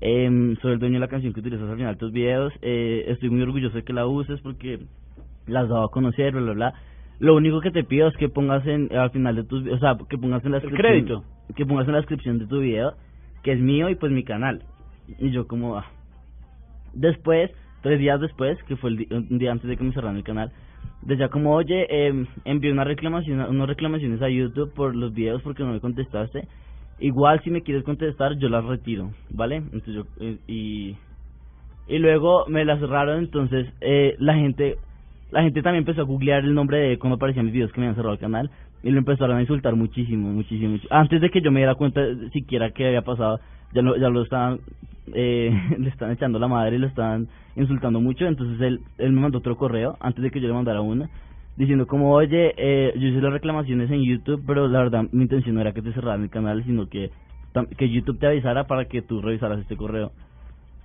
[0.00, 3.04] eh, soy el dueño de la canción que utilizas al final de tus videos, eh,
[3.08, 4.80] estoy muy orgulloso de que la uses porque
[5.46, 6.74] la has dado a conocer, bla, bla, bla.
[7.20, 9.96] Lo único que te pido es que pongas en, al final de tus o sea,
[10.08, 11.24] que pongas en la descripción, crédito.
[11.56, 12.94] que pongas en la descripción de tu video,
[13.42, 14.62] que es mío y pues mi canal.
[15.18, 15.86] Y yo como, ah.
[16.94, 17.50] Después,
[17.82, 20.52] tres días después, que fue el un día antes de que me cerraran el canal,
[21.02, 25.62] decía como, oye, eh, envié una reclamación, unas reclamaciones a YouTube por los videos porque
[25.62, 26.48] no me contestaste.
[27.00, 29.56] Igual si me quieres contestar, yo las retiro, ¿vale?
[29.56, 30.96] Entonces yo, eh, y,
[31.86, 34.76] y luego me las cerraron, entonces eh, la gente
[35.30, 37.86] la gente también empezó a googlear el nombre de cómo aparecían mis videos que me
[37.86, 38.50] habían cerrado el canal
[38.82, 40.78] y lo empezaron a insultar muchísimo, muchísimo.
[40.90, 42.00] Antes de que yo me diera cuenta
[42.32, 43.40] siquiera que había pasado,
[43.72, 44.60] ya lo, ya lo estaban,
[45.14, 49.20] eh, le están echando la madre y lo estaban insultando mucho, entonces él, él me
[49.20, 51.10] mandó otro correo antes de que yo le mandara una,
[51.56, 55.56] diciendo como, oye, eh, yo hice las reclamaciones en YouTube, pero la verdad mi intención
[55.56, 57.10] no era que te cerraran el canal, sino que,
[57.76, 60.12] que YouTube te avisara para que tú revisaras este correo.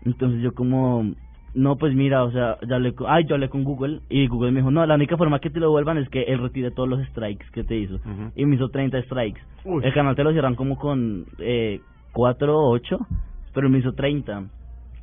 [0.04, 1.14] Entonces yo como,
[1.56, 4.62] no, pues mira, o sea, ya le, ay, yo hablé con Google y Google me
[4.62, 7.06] dijo, no, la única forma que te lo vuelvan es que él retire todos los
[7.08, 7.99] strikes que te hizo.
[8.36, 9.41] Y me hizo 30 strikes.
[9.66, 11.80] El canal te lo cierran como con eh,
[12.14, 12.97] 4 o 8,
[13.54, 14.45] pero me hizo 30.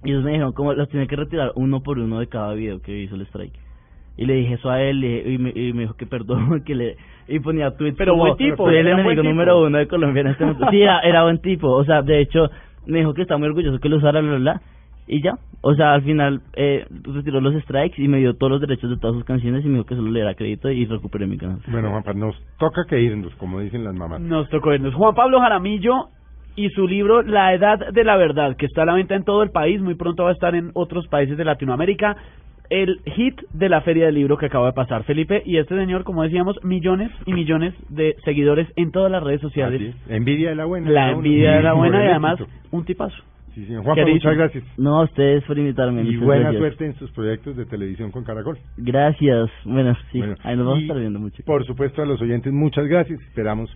[0.05, 2.81] Y ellos me dijeron, como los tiene que retirar uno por uno de cada video
[2.83, 3.59] que hizo el strike.
[4.17, 6.97] Y le dije eso a él y, me, dijo que perdón, que le...
[7.29, 8.67] Y ponía tweets Pero buen tipo.
[8.67, 10.67] Soy el enemigo número uno de Colombia en este momento.
[10.71, 11.69] Sí, era, buen tipo.
[11.69, 12.51] O sea, de hecho,
[12.87, 14.63] me dijo que estaba muy orgulloso que lo usara, bla, bla,
[15.13, 15.35] Y ya.
[15.63, 18.97] O sea, al final eh, retiró los strikes y me dio todos los derechos de
[18.97, 21.59] todas sus canciones y me dijo que solo le era crédito y recuperé mi canal.
[21.67, 24.21] Bueno, Juanpa, nos toca que irnos, como dicen las mamás.
[24.21, 24.95] Nos tocó irnos.
[24.95, 26.11] Juan Pablo Jaramillo
[26.55, 29.43] y su libro La Edad de la Verdad, que está a la venta en todo
[29.43, 32.17] el país, muy pronto va a estar en otros países de Latinoamérica.
[32.71, 36.05] el hit de la Feria del Libro que acaba de pasar, Felipe, y este señor,
[36.05, 39.97] como decíamos, millones y millones de seguidores en todas las redes sociales.
[40.09, 40.89] Envidia de la buena.
[40.89, 42.39] La envidia de la buena y además
[42.71, 43.25] un tipazo.
[43.55, 44.65] Sí, señor Juanpa, muchas gracias.
[44.77, 46.03] No, a ustedes por invitarme.
[46.03, 48.59] Y buena suerte en sus proyectos de televisión con Caracol.
[48.77, 49.51] Gracias.
[49.65, 51.43] Bueno, sí, ahí nos vamos a estar viendo mucho.
[51.45, 53.21] Por supuesto, a los oyentes, muchas gracias.
[53.23, 53.71] Esperamos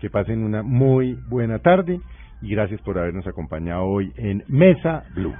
[0.00, 2.00] que pasen una muy buena tarde
[2.40, 5.34] y gracias por habernos acompañado hoy en Mesa Blue.